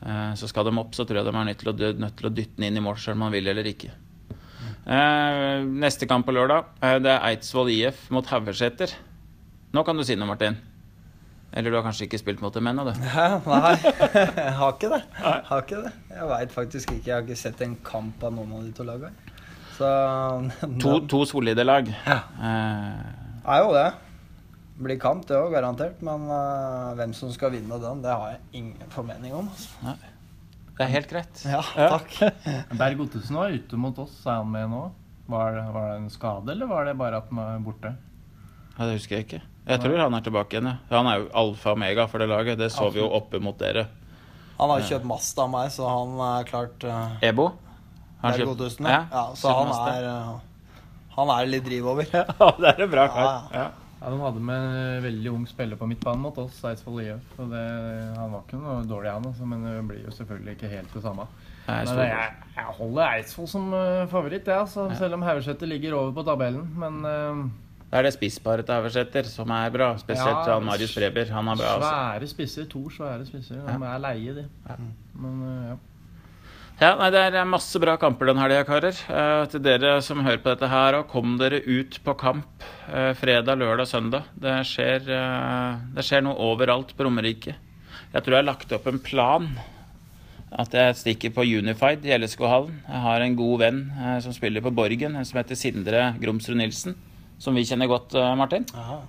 Eh, 0.00 0.32
så 0.40 0.48
skal 0.50 0.66
de 0.66 0.74
opp, 0.80 0.94
så 0.96 1.06
tror 1.06 1.20
jeg 1.20 1.28
de 1.28 1.34
er 1.34 1.50
nødt 1.52 1.62
til 1.62 1.72
å, 1.72 1.76
nødt 2.04 2.16
til 2.18 2.30
å 2.30 2.32
dytte 2.34 2.58
den 2.58 2.70
inn 2.70 2.80
i 2.80 2.84
mål, 2.84 2.98
selv 2.98 3.18
om 3.18 3.26
man 3.28 3.36
vil 3.36 3.50
eller 3.52 3.68
ikke. 3.70 3.92
Neste 4.90 6.06
kamp 6.08 6.24
på 6.26 6.32
lørdag, 6.34 6.70
det 7.04 7.10
er 7.12 7.26
Eidsvoll 7.28 7.68
IF 7.70 8.08
mot 8.10 8.26
Haugeseter. 8.26 8.90
Nå 9.76 9.84
kan 9.86 9.94
du 9.94 10.02
si 10.02 10.16
noe, 10.18 10.26
Martin. 10.26 10.56
Eller 11.52 11.70
du 11.70 11.76
har 11.76 11.84
kanskje 11.84 12.06
ikke 12.06 12.18
spilt 12.18 12.42
mot 12.42 12.54
dem 12.54 12.66
ennå, 12.70 12.84
du? 12.88 12.92
Ja, 13.10 13.38
Nei, 13.44 13.74
jeg 13.82 14.54
har 14.58 14.74
ikke 14.74 14.90
det. 14.92 15.00
Jeg 15.20 15.44
har 15.50 15.64
ikke 15.64 15.82
det. 15.84 15.92
Jeg 16.14 16.28
veit 16.32 16.54
faktisk 16.54 16.92
ikke. 16.94 17.06
Jeg 17.06 17.14
har 17.14 17.26
ikke 17.26 17.38
sett 17.38 17.62
en 17.66 17.76
kamp 17.86 18.24
av 18.26 18.34
noen 18.34 18.56
av 18.56 18.66
de 18.66 18.74
to 18.74 18.86
laga. 18.86 19.10
Så 19.80 20.68
To, 20.82 20.94
to 21.08 21.24
solide 21.28 21.64
lag. 21.64 21.88
Ja. 22.06 22.18
Eh, 22.36 23.50
er 23.56 23.64
jo 23.64 23.74
det. 23.74 23.88
Blir 24.80 24.96
kamp, 25.00 25.26
det 25.28 25.36
òg, 25.36 25.50
garantert. 25.52 26.00
Men 26.04 26.24
uh, 26.28 26.92
hvem 26.96 27.12
som 27.16 27.32
skal 27.32 27.52
vinne 27.56 27.80
den, 27.82 28.00
det 28.04 28.12
har 28.12 28.34
jeg 28.34 28.62
ingen 28.62 28.92
formening 28.92 29.34
om. 29.36 29.50
Altså. 29.52 29.96
Det 30.76 30.86
er 30.86 30.92
helt 30.94 31.10
greit. 31.12 31.42
Ja, 31.44 31.60
Ja. 31.76 31.88
takk. 31.98 32.14
Berg 32.80 33.02
Ottesen 33.04 33.36
var 33.36 33.52
ute 33.52 33.76
mot 33.80 33.98
oss, 34.00 34.14
er 34.24 34.38
han 34.40 34.48
med 34.52 34.70
nå? 34.72 34.86
Var 35.30 35.52
det, 35.58 35.64
var 35.74 35.90
det 35.92 35.96
en 36.00 36.10
skade, 36.10 36.48
eller 36.54 36.66
var 36.66 36.88
det 36.88 36.94
bare 36.98 37.20
at 37.20 37.28
han 37.30 37.38
var 37.38 37.60
borte? 37.62 37.92
Ja, 38.78 38.86
det 38.88 38.96
husker 38.96 39.18
jeg 39.18 39.26
ikke. 39.28 39.42
Jeg 39.68 39.82
tror 39.84 40.00
han 40.00 40.16
er 40.16 40.24
tilbake 40.24 40.56
igjen. 40.56 40.70
Ja. 40.72 40.96
Han 40.96 41.08
er 41.10 41.20
jo 41.20 41.26
alfa 41.42 41.74
og 41.74 41.78
mega 41.82 42.06
for 42.10 42.22
det 42.22 42.30
laget. 42.32 42.58
Det 42.58 42.70
så 42.72 42.88
vi 42.90 43.02
jo 43.02 43.10
oppe 43.14 43.38
mot 43.44 43.58
dere. 43.60 43.84
Han 44.56 44.72
har 44.72 44.82
kjøpt 44.88 45.06
Mazda 45.08 45.44
av 45.44 45.52
meg, 45.52 45.68
så 45.72 45.88
han 45.88 46.16
er 46.24 46.48
klart 46.48 46.84
uh, 46.88 47.20
Ebo? 47.24 47.50
Har 48.20 48.30
han 48.30 48.38
Det 48.38 48.44
er 48.44 48.48
godtusen, 48.52 48.86
Ja, 48.86 49.02
ja. 49.12 49.26
Så 49.34 49.52
han 49.56 49.70
er 49.94 50.08
uh, 50.08 50.40
Han 51.16 51.30
er 51.36 51.46
litt 51.50 51.64
driv 51.64 51.86
over. 51.94 52.04
Ja, 52.14 52.24
det 52.58 52.74
er 52.74 52.82
en 52.86 52.90
bra 52.96 53.06
kar. 53.08 53.22
Ja, 53.24 53.60
Ja. 53.60 53.68
Ja, 54.00 54.08
De 54.08 54.16
hadde 54.16 54.40
med 54.40 54.56
en 54.56 55.02
veldig 55.04 55.28
ung 55.34 55.42
spiller 55.48 55.76
på 55.76 55.84
midtbanen 55.84 56.22
mot 56.24 56.38
oss, 56.40 56.62
Eidsvoll 56.64 57.02
IF. 57.02 57.34
Og 57.36 57.50
det, 57.52 57.64
han 58.16 58.30
var 58.32 58.46
ikke 58.46 58.56
noe 58.62 58.78
dårlig, 58.88 59.10
han, 59.12 59.26
altså, 59.28 59.44
men 59.44 59.66
det 59.66 59.74
blir 59.90 60.06
jo 60.06 60.14
selvfølgelig 60.16 60.54
ikke 60.56 60.70
helt 60.72 60.94
det 60.96 61.02
samme. 61.04 61.26
Er 61.68 61.84
stor- 61.84 62.00
jeg, 62.08 62.30
jeg 62.56 62.64
holder 62.78 63.02
Eidsvoll 63.18 63.50
som 63.52 63.66
eh, 63.76 64.06
favoritt, 64.08 64.48
jeg, 64.48 64.56
altså, 64.56 64.86
selv 64.96 65.18
om 65.18 65.26
Haugesæter 65.28 65.68
ligger 65.68 65.98
over 65.98 66.14
på 66.16 66.24
tabellen. 66.30 66.64
Men 66.80 66.96
uh, 67.04 67.44
Det 67.92 67.98
er 68.00 68.08
det 68.08 68.14
spissparet 68.16 68.64
til 68.64 68.74
Haverseter 68.78 69.28
som 69.28 69.52
er 69.52 69.68
bra. 69.76 69.90
Spesielt 70.00 70.46
Ja, 70.48 70.54
han 70.54 70.64
Marius 70.64 70.96
Breber. 70.96 71.28
Han 71.36 71.52
er 71.52 71.60
bra. 71.60 71.74
Altså. 71.76 71.92
svære 71.92 72.32
spisser, 72.32 72.68
to 72.72 72.86
svære 72.96 73.26
spisser. 73.28 73.60
De 73.68 73.76
er 73.92 73.98
leie, 74.06 74.34
de. 74.40 74.46
Men 75.12 75.44
uh, 75.44 75.62
ja. 75.74 75.76
Ja, 76.80 76.94
nei, 76.96 77.10
Det 77.12 77.20
er 77.36 77.44
masse 77.44 77.76
bra 77.76 77.98
kamper 78.00 78.30
den 78.30 78.38
helga, 78.40 78.62
karer. 78.64 78.96
Eh, 79.12 79.46
til 79.52 79.60
dere 79.60 79.98
som 80.00 80.22
hører 80.24 80.40
på 80.40 80.48
dette 80.48 80.68
her, 80.70 80.96
og 80.96 81.10
kom 81.12 81.34
dere 81.36 81.58
ut 81.60 81.98
på 82.06 82.14
kamp 82.16 82.64
eh, 82.88 83.12
fredag, 83.20 83.60
lørdag, 83.60 83.84
søndag. 83.90 84.30
Det 84.32 84.54
skjer, 84.64 85.04
eh, 85.12 85.82
det 85.92 86.06
skjer 86.08 86.24
noe 86.24 86.40
overalt 86.40 86.94
på 86.96 87.04
Romerike. 87.04 87.52
Jeg 88.14 88.24
tror 88.24 88.32
jeg 88.32 88.40
har 88.40 88.48
lagt 88.48 88.72
opp 88.72 88.88
en 88.88 89.02
plan. 89.04 89.50
At 90.50 90.72
jeg 90.74 90.96
stikker 90.98 91.34
på 91.36 91.44
Unified 91.44 92.02
i 92.08 92.16
LSK-hallen. 92.16 92.80
Jeg 92.88 93.04
har 93.04 93.22
en 93.22 93.36
god 93.38 93.60
venn 93.60 93.84
eh, 94.00 94.16
som 94.24 94.32
spiller 94.32 94.64
på 94.64 94.72
Borgen, 94.72 95.20
en 95.20 95.28
som 95.28 95.36
heter 95.38 95.60
Sindre 95.60 96.14
Gromsrud 96.18 96.56
Nilsen. 96.58 96.96
Som 97.38 97.60
vi 97.60 97.68
kjenner 97.68 97.92
godt, 97.92 98.16
eh, 98.16 98.34
Martin. 98.40 98.64
Aha. 98.72 99.02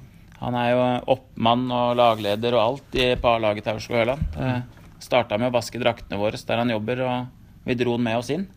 Han 0.43 0.59
er 0.59 0.71
jo 0.73 0.85
oppmann 1.15 1.69
og 1.71 1.95
lagleder 1.95 2.51
og 2.57 2.65
alt 2.67 2.99
i, 2.99 3.13
på 3.15 3.31
A-laget 3.37 3.63
til 3.63 3.77
Aurskog 3.77 4.03
Høland. 4.03 4.27
Eh, 4.35 4.59
Starta 5.01 5.39
med 5.39 5.53
å 5.53 5.55
vaske 5.55 5.79
draktene 5.81 6.19
våre 6.19 6.37
der 6.37 6.59
han 6.61 6.69
jobber, 6.75 7.07
og 7.07 7.37
vi 7.65 7.75
dro 7.75 7.91
han 7.97 8.03
med 8.03 8.17
oss 8.17 8.29
inn. 8.33 8.47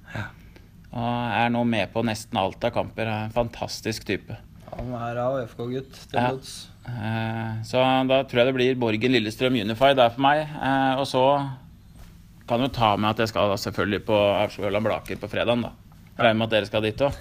Og 0.95 1.33
er 1.35 1.51
nå 1.51 1.65
med 1.67 1.91
på 1.93 2.05
nesten 2.07 2.39
alt 2.39 2.63
av 2.65 2.71
kamper. 2.77 3.07
Er 3.11 3.25
en 3.27 3.35
fantastisk 3.35 4.05
type. 4.07 4.37
Han 4.77 4.93
er 4.95 5.19
av 5.23 5.41
FK-gutt 5.49 5.93
til 6.11 6.19
Ja. 6.21 6.29
blods. 6.31 6.69
Eh, 6.87 7.63
Så 7.65 7.79
da 8.09 8.23
tror 8.25 8.39
jeg 8.45 8.47
det 8.47 8.55
blir 8.55 8.75
Borgen 8.79 9.13
Lillestrøm 9.13 9.55
Unified 9.61 9.97
der 9.97 10.11
for 10.11 10.21
meg. 10.21 10.47
Eh, 10.63 10.95
Og 11.01 11.07
så 11.07 11.51
kan 12.47 12.61
du 12.61 12.69
ta 12.69 12.97
med 12.97 13.11
at 13.11 13.17
jeg 13.19 13.29
skal 13.29 13.49
da 13.49 13.55
selvfølgelig 13.57 14.05
på 14.05 14.17
Høland 14.63 14.85
Blaker 14.85 15.17
på 15.17 15.29
fredag. 15.31 15.63
da. 15.63 15.71
Regner 16.19 16.35
med 16.39 16.45
at 16.45 16.51
dere 16.51 16.67
skal 16.67 16.83
dit 16.83 16.97
òg. 16.99 17.13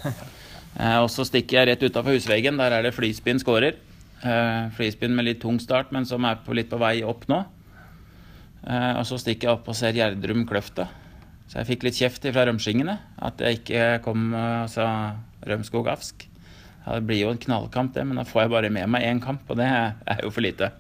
Og 1.03 1.09
så 1.09 1.23
stikker 1.25 1.51
jeg 1.65 1.67
rett 1.67 1.83
utafor 1.91 2.13
husveggen. 2.13 2.57
Der 2.57 2.71
er 2.71 2.81
det 2.83 2.93
Flyspinn 2.95 3.39
skårer. 3.39 3.75
Eh, 4.23 4.69
Flyspinn 4.77 5.15
med 5.15 5.25
litt 5.25 5.41
tung 5.41 5.59
start, 5.59 5.91
men 5.91 6.05
som 6.05 6.23
er 6.25 6.35
på 6.35 6.53
litt 6.53 6.69
på 6.69 6.77
vei 6.79 7.01
opp 7.03 7.25
nå. 7.27 7.45
Eh, 8.67 8.93
Og 8.99 9.05
så 9.05 9.17
stikker 9.19 9.41
jeg 9.49 9.51
opp 9.51 9.67
og 9.67 9.75
ser 9.75 9.93
Gjerdrum 9.93 10.45
Kløfta. 10.47 10.87
Så 11.47 11.59
jeg 11.59 11.69
fikk 11.69 11.87
litt 11.87 11.99
kjeft 11.99 12.25
fra 12.25 12.45
rømskingene. 12.49 12.97
At 13.23 13.41
jeg 13.43 13.61
ikke 13.61 13.87
kom 14.05 14.31
og 14.33 14.69
sa 14.73 14.87
Rømskog 15.47 15.89
Avsk. 15.91 16.27
Ja, 16.83 16.97
det 16.97 17.05
blir 17.07 17.21
jo 17.21 17.31
en 17.31 17.39
knallkamp, 17.39 17.93
det, 17.95 18.03
men 18.07 18.19
da 18.19 18.25
får 18.27 18.45
jeg 18.45 18.53
bare 18.57 18.71
med 18.73 18.89
meg 18.91 19.05
én 19.07 19.21
kamp, 19.23 19.45
og 19.47 19.59
det 19.59 19.67
er 19.69 20.23
jo 20.23 20.31
for 20.33 20.43
lite. 20.43 20.73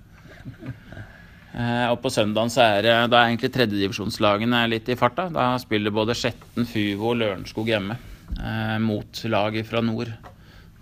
Eh, 1.53 1.85
og 1.91 1.99
på 2.01 2.09
søndagen 2.09 2.49
så 2.49 2.63
er 2.65 2.79
det 2.81 2.93
da 3.13 3.19
er 3.19 3.29
egentlig 3.29 3.51
tredjedivisjonslagene 3.53 4.63
litt 4.71 4.87
i 4.89 4.97
farta. 4.97 5.27
Da 5.29 5.51
spiller 5.61 5.93
både 5.93 6.15
Skjetten, 6.17 6.65
Fuvo 6.65 7.11
og 7.11 7.19
Lørenskog 7.21 7.69
hjemme 7.69 7.99
eh, 8.39 8.79
mot 8.81 9.21
laget 9.29 9.69
fra 9.69 9.83
nord. 9.85 10.09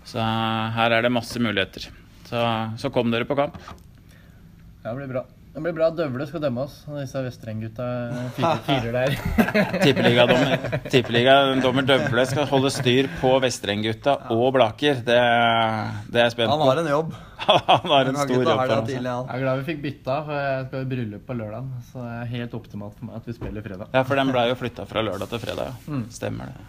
Så 0.08 0.22
her 0.78 0.96
er 0.96 1.04
det 1.04 1.12
masse 1.12 1.42
muligheter. 1.44 1.90
Så, 2.24 2.40
så 2.80 2.90
kom 2.94 3.12
dere 3.12 3.28
på 3.28 3.36
kamp. 3.36 3.60
Det 4.82 4.96
blir 4.96 5.12
bra. 5.12 5.26
Det 5.52 5.60
blir 5.60 5.74
bra 5.76 5.90
Døvle 5.92 6.24
skal 6.24 6.40
dømme 6.40 6.62
oss. 6.64 6.78
og 6.88 6.94
Disse 6.96 7.20
Vestreng-gutta 7.26 7.86
firer, 8.38 8.86
der. 8.96 9.16
Tippeligadommer 9.82 10.78
Tippeligadommer 10.88 11.84
Døvle 11.90 12.24
skal 12.30 12.46
holde 12.48 12.70
styr 12.72 13.08
på 13.20 13.34
Vestreng-gutta 13.44 14.14
og 14.32 14.46
Blaker. 14.56 15.02
Det, 15.04 15.18
det 16.08 16.22
er 16.22 16.24
jeg 16.30 16.34
spent 16.38 16.54
Han 16.54 16.64
har 16.64 16.80
en 16.80 16.88
jobb. 16.88 17.12
Han 17.42 17.92
har 17.92 18.08
en 18.12 18.16
stor 18.22 18.32
jobb 18.38 18.48
For 18.62 18.72
oss. 18.78 18.88
tidlig, 18.88 19.10
han. 19.12 19.28
Jeg 19.28 19.36
er 19.36 19.44
glad 19.44 19.60
vi 19.60 19.66
fikk 19.68 19.82
bytta, 19.84 20.16
for 20.28 20.40
jeg 20.40 20.66
skal 20.70 20.86
i 20.86 20.88
bryllup 20.94 21.26
på 21.28 21.36
lørdag. 21.42 21.68
Så 21.90 22.00
det 22.06 22.12
er 22.22 22.30
helt 22.32 22.56
optimalt 22.62 22.96
for 22.96 23.08
meg 23.10 23.18
at 23.20 23.28
vi 23.28 23.34
spiller 23.36 23.66
fredag. 23.66 23.90
Ja, 23.92 24.04
for 24.08 24.22
den 24.22 24.32
ble 24.32 24.44
jo 24.48 24.56
flytta 24.62 24.86
fra 24.88 25.02
lørdag 25.04 25.32
til 25.34 25.42
fredag. 25.42 25.74
Ja. 25.90 26.00
Stemmer 26.16 26.52
det. 26.54 26.68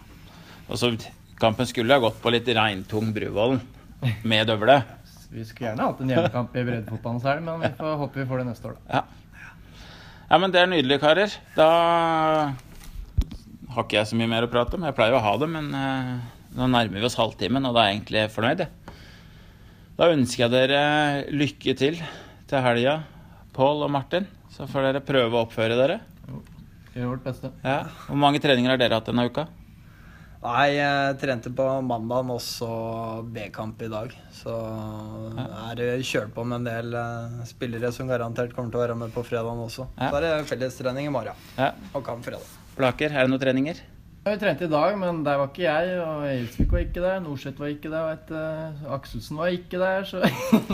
Og 0.68 0.80
så 0.80 0.92
Kampen 1.40 1.66
skulle 1.66 1.96
ha 1.96 1.98
gått 2.04 2.20
på 2.22 2.30
litt 2.30 2.46
regntung 2.56 3.08
Bruvollen 3.16 3.58
med 4.28 4.46
Døvle. 4.46 4.76
Vi 5.34 5.42
skulle 5.48 5.72
gjerne 5.72 5.88
hatt 5.88 6.00
en 6.02 6.10
hjemmekamp 6.12 6.52
i 6.54 6.62
breddefotballen 6.62 7.22
selv, 7.22 7.42
men 7.42 7.64
vi 7.64 7.70
får 7.74 7.96
håpe 7.98 8.20
vi 8.20 8.26
får 8.28 8.42
det 8.42 8.46
neste 8.52 8.70
år, 8.70 8.76
da. 8.78 9.00
Ja. 9.00 9.48
ja, 10.30 10.38
men 10.38 10.54
det 10.54 10.60
er 10.62 10.70
nydelig, 10.70 11.00
karer. 11.02 11.34
Da 11.56 11.66
har 13.74 13.82
ikke 13.82 13.98
jeg 13.98 14.10
så 14.12 14.18
mye 14.20 14.30
mer 14.30 14.46
å 14.46 14.50
prate 14.52 14.78
om. 14.78 14.86
Jeg 14.86 14.94
pleier 14.94 15.16
å 15.18 15.24
ha 15.24 15.32
det, 15.42 15.48
men 15.50 15.72
eh, 15.74 16.12
nå 16.54 16.68
nærmer 16.70 17.02
vi 17.02 17.08
oss 17.08 17.18
halvtimen, 17.18 17.66
og 17.66 17.74
da 17.74 17.82
er 17.82 17.90
jeg 17.90 17.98
egentlig 17.98 18.24
fornøyd. 18.36 18.62
Da 19.98 20.10
ønsker 20.14 20.44
jeg 20.44 20.54
dere 20.54 20.84
lykke 21.34 21.74
til 21.82 21.98
til 22.50 22.62
helga, 22.62 23.00
Pål 23.54 23.84
og 23.86 23.90
Martin. 23.94 24.30
Så 24.54 24.68
får 24.70 24.86
dere 24.86 25.02
prøve 25.02 25.34
å 25.34 25.44
oppføre 25.48 25.74
dere. 25.78 25.98
Gjør 26.94 27.10
vårt 27.16 27.26
beste. 27.26 27.50
Ja. 27.66 27.80
Hvor 28.06 28.18
mange 28.22 28.38
treninger 28.42 28.70
har 28.70 28.78
dere 28.78 29.00
hatt 29.00 29.10
denne 29.10 29.26
uka? 29.26 29.48
Nei, 30.44 30.74
jeg 30.76 31.14
trente 31.22 31.48
på 31.56 31.64
mandag, 31.88 32.28
også 32.34 32.66
B-kamp 33.32 33.80
i 33.80 33.88
dag. 33.88 34.10
Så 34.36 34.52
er 34.52 35.78
det 35.78 35.86
kjørt 36.04 36.34
på 36.36 36.44
med 36.44 36.58
en 36.60 36.66
del 36.68 36.96
eh, 37.00 37.38
spillere 37.48 37.88
som 37.96 38.10
garantert 38.10 38.52
kommer 38.52 38.68
til 38.74 38.82
å 38.82 38.82
være 38.84 38.96
med 39.06 39.14
på 39.14 39.24
fredagen 39.24 39.62
også. 39.64 39.86
Ja. 39.96 40.10
Så 40.12 40.18
er 40.20 40.26
det 40.26 40.32
fellestrening 40.50 41.08
i 41.08 41.14
morgen 41.14 41.38
Ja. 41.56 41.70
og 41.96 42.04
kamp 42.04 42.26
fredag. 42.28 42.44
Blaker, 42.76 43.14
er 43.14 43.24
det 43.24 43.32
noen 43.32 43.40
treninger? 43.40 43.80
Vi 44.24 44.34
trente 44.40 44.64
i 44.68 44.72
dag, 44.72 44.98
men 45.00 45.22
der 45.24 45.40
var 45.40 45.48
ikke 45.48 45.64
jeg. 45.64 45.96
Og 46.00 46.26
Eilsvik 46.28 46.70
var 46.76 46.84
ikke 46.84 47.02
der. 47.04 47.18
Norseth 47.24 47.60
var 47.60 47.72
ikke 47.72 47.90
der. 47.92 48.06
Vet 48.12 48.28
du. 48.28 48.86
Akselsen 48.98 49.36
var 49.40 49.52
ikke 49.52 49.80
der. 49.80 50.04
Så, 50.08 50.20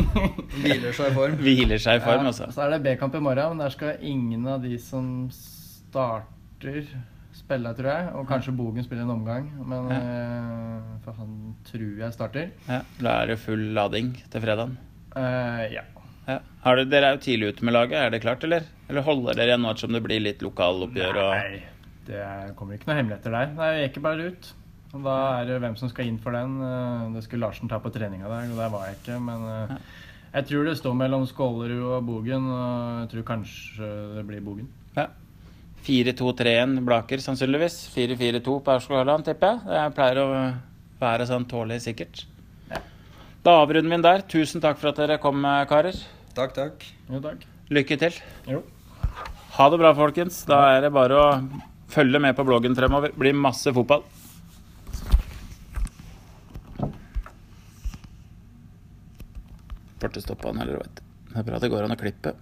Hviler 0.65 0.95
seg 0.99 1.11
i 1.13 1.15
form. 1.17 1.39
Hviler 1.47 1.83
seg 1.83 1.99
i 1.99 2.05
form, 2.05 2.27
Ja, 2.27 2.31
altså. 2.35 2.51
så 2.55 2.67
er 2.67 2.75
det 2.75 2.83
B-kamp 2.89 3.15
i 3.19 3.23
morgen, 3.23 3.55
men 3.55 3.63
der 3.65 3.75
skal 3.75 4.03
ingen 4.07 4.47
av 4.51 4.63
de 4.67 4.75
som 4.83 5.09
starter, 5.35 6.83
spille, 7.51 7.73
tror 7.75 7.91
jeg. 7.91 8.11
Og 8.15 8.29
kanskje 8.31 8.55
Bogen 8.57 8.87
spiller 8.87 9.03
en 9.05 9.15
omgang, 9.19 9.49
men 9.67 9.91
eh, 9.95 10.91
for 11.05 11.17
han 11.19 11.33
tror 11.67 11.89
jeg 12.05 12.15
starter. 12.15 12.53
Ja, 12.71 12.81
da 13.03 13.17
er 13.25 13.33
det 13.33 13.41
full 13.43 13.65
lading 13.77 14.13
til 14.31 14.45
fredagen. 14.45 14.77
Uh, 15.17 15.65
ja. 15.73 15.83
Ja. 16.29 16.37
Har 16.63 16.79
dere, 16.79 17.09
er 17.09 17.17
jo 17.17 17.23
tidlig 17.25 17.49
ute 17.57 17.67
med 17.67 17.75
laget, 17.75 17.97
er 17.99 18.13
det 18.15 18.21
klart, 18.23 18.45
eller? 18.47 18.69
Eller 18.89 19.03
holder 19.03 19.35
dere 19.35 19.51
igjen 19.51 19.65
nå 19.65 19.73
som 19.81 19.91
det 19.97 20.03
blir 20.05 20.23
litt 20.23 20.45
lokaloppgjør 20.47 21.19
og 21.19 21.33
Nei, 21.35 21.63
det 22.07 22.21
er- 22.23 22.53
kommer 22.55 22.77
ikke 22.77 22.87
noen 22.91 23.01
hemmeligheter 23.01 23.35
der. 23.35 23.51
Nei, 23.57 23.71
vi 23.81 23.89
ikke 23.89 24.05
bare 24.05 24.29
ut. 24.31 24.53
Og 24.93 25.03
da 25.07 25.17
er 25.41 25.47
det 25.49 25.61
hvem 25.63 25.77
som 25.79 25.91
skal 25.91 26.07
inn 26.11 26.19
for 26.23 26.35
den. 26.35 26.61
Eh, 26.63 27.09
Det 27.17 27.25
skulle 27.27 27.47
Larsen 27.47 27.69
ta 27.71 27.81
på 27.83 27.91
treninga 27.95 28.29
der, 28.31 28.53
og 28.53 28.57
der 28.63 28.71
var 28.71 28.87
jeg 28.87 29.01
ikke. 29.01 29.19
Men 29.27 29.47
ja. 29.49 29.79
jeg 30.35 30.47
tror 30.47 30.65
det 30.71 30.77
står 30.79 30.95
mellom 30.95 31.27
Skålerud 31.27 31.89
og 31.97 32.07
Bogen, 32.07 32.47
og 32.47 33.01
jeg 33.03 33.11
tror 33.15 33.29
kanskje 33.35 33.91
det 34.19 34.27
blir 34.31 34.41
Bogen. 34.47 34.69
Ja. 35.81 36.13
4-2-3-1 36.15 36.81
Blaker, 36.87 37.23
sannsynligvis. 37.25 37.79
4-4-2 37.95 38.59
på 38.65 38.75
Aurskog 38.75 39.01
Høland, 39.01 39.25
tipper 39.27 39.57
jeg. 39.57 39.65
Det 39.71 39.87
pleier 39.97 40.21
å 40.23 40.29
være 41.01 41.27
sånn 41.29 41.47
tålelig 41.49 41.83
sikkert. 41.87 42.27
Da 43.41 43.57
avrunder 43.63 43.89
vi 43.89 43.97
den 43.97 44.05
der. 44.05 44.27
Tusen 44.29 44.61
takk 44.61 44.77
for 44.81 44.93
at 44.93 45.01
dere 45.01 45.17
kom, 45.23 45.41
karer. 45.71 45.97
Takk, 46.37 46.53
takk. 46.57 46.85
Jo, 47.09 47.23
takk. 47.25 47.47
Lykke 47.73 47.97
til. 48.03 48.21
Jo. 48.51 48.63
Ha 49.57 49.69
det 49.73 49.79
bra, 49.81 49.95
folkens. 49.97 50.43
Da 50.49 50.61
er 50.75 50.85
det 50.85 50.93
bare 50.93 51.17
å 51.17 51.29
følge 51.91 52.21
med 52.23 52.37
på 52.37 52.45
bloggen 52.47 52.77
fremover. 52.77 53.15
Blir 53.17 53.33
masse 53.37 53.73
fotball. 53.73 54.05
Burde 60.01 60.23
stoppa 60.25 60.49
han 60.49 60.61
heller, 60.63 60.81
vet. 60.85 61.03
Det 61.31 61.41
er 61.41 61.49
bra 61.49 61.59
det 61.63 61.73
går 61.73 61.87
an 61.87 61.97
å 61.97 62.01
klippe. 62.01 62.37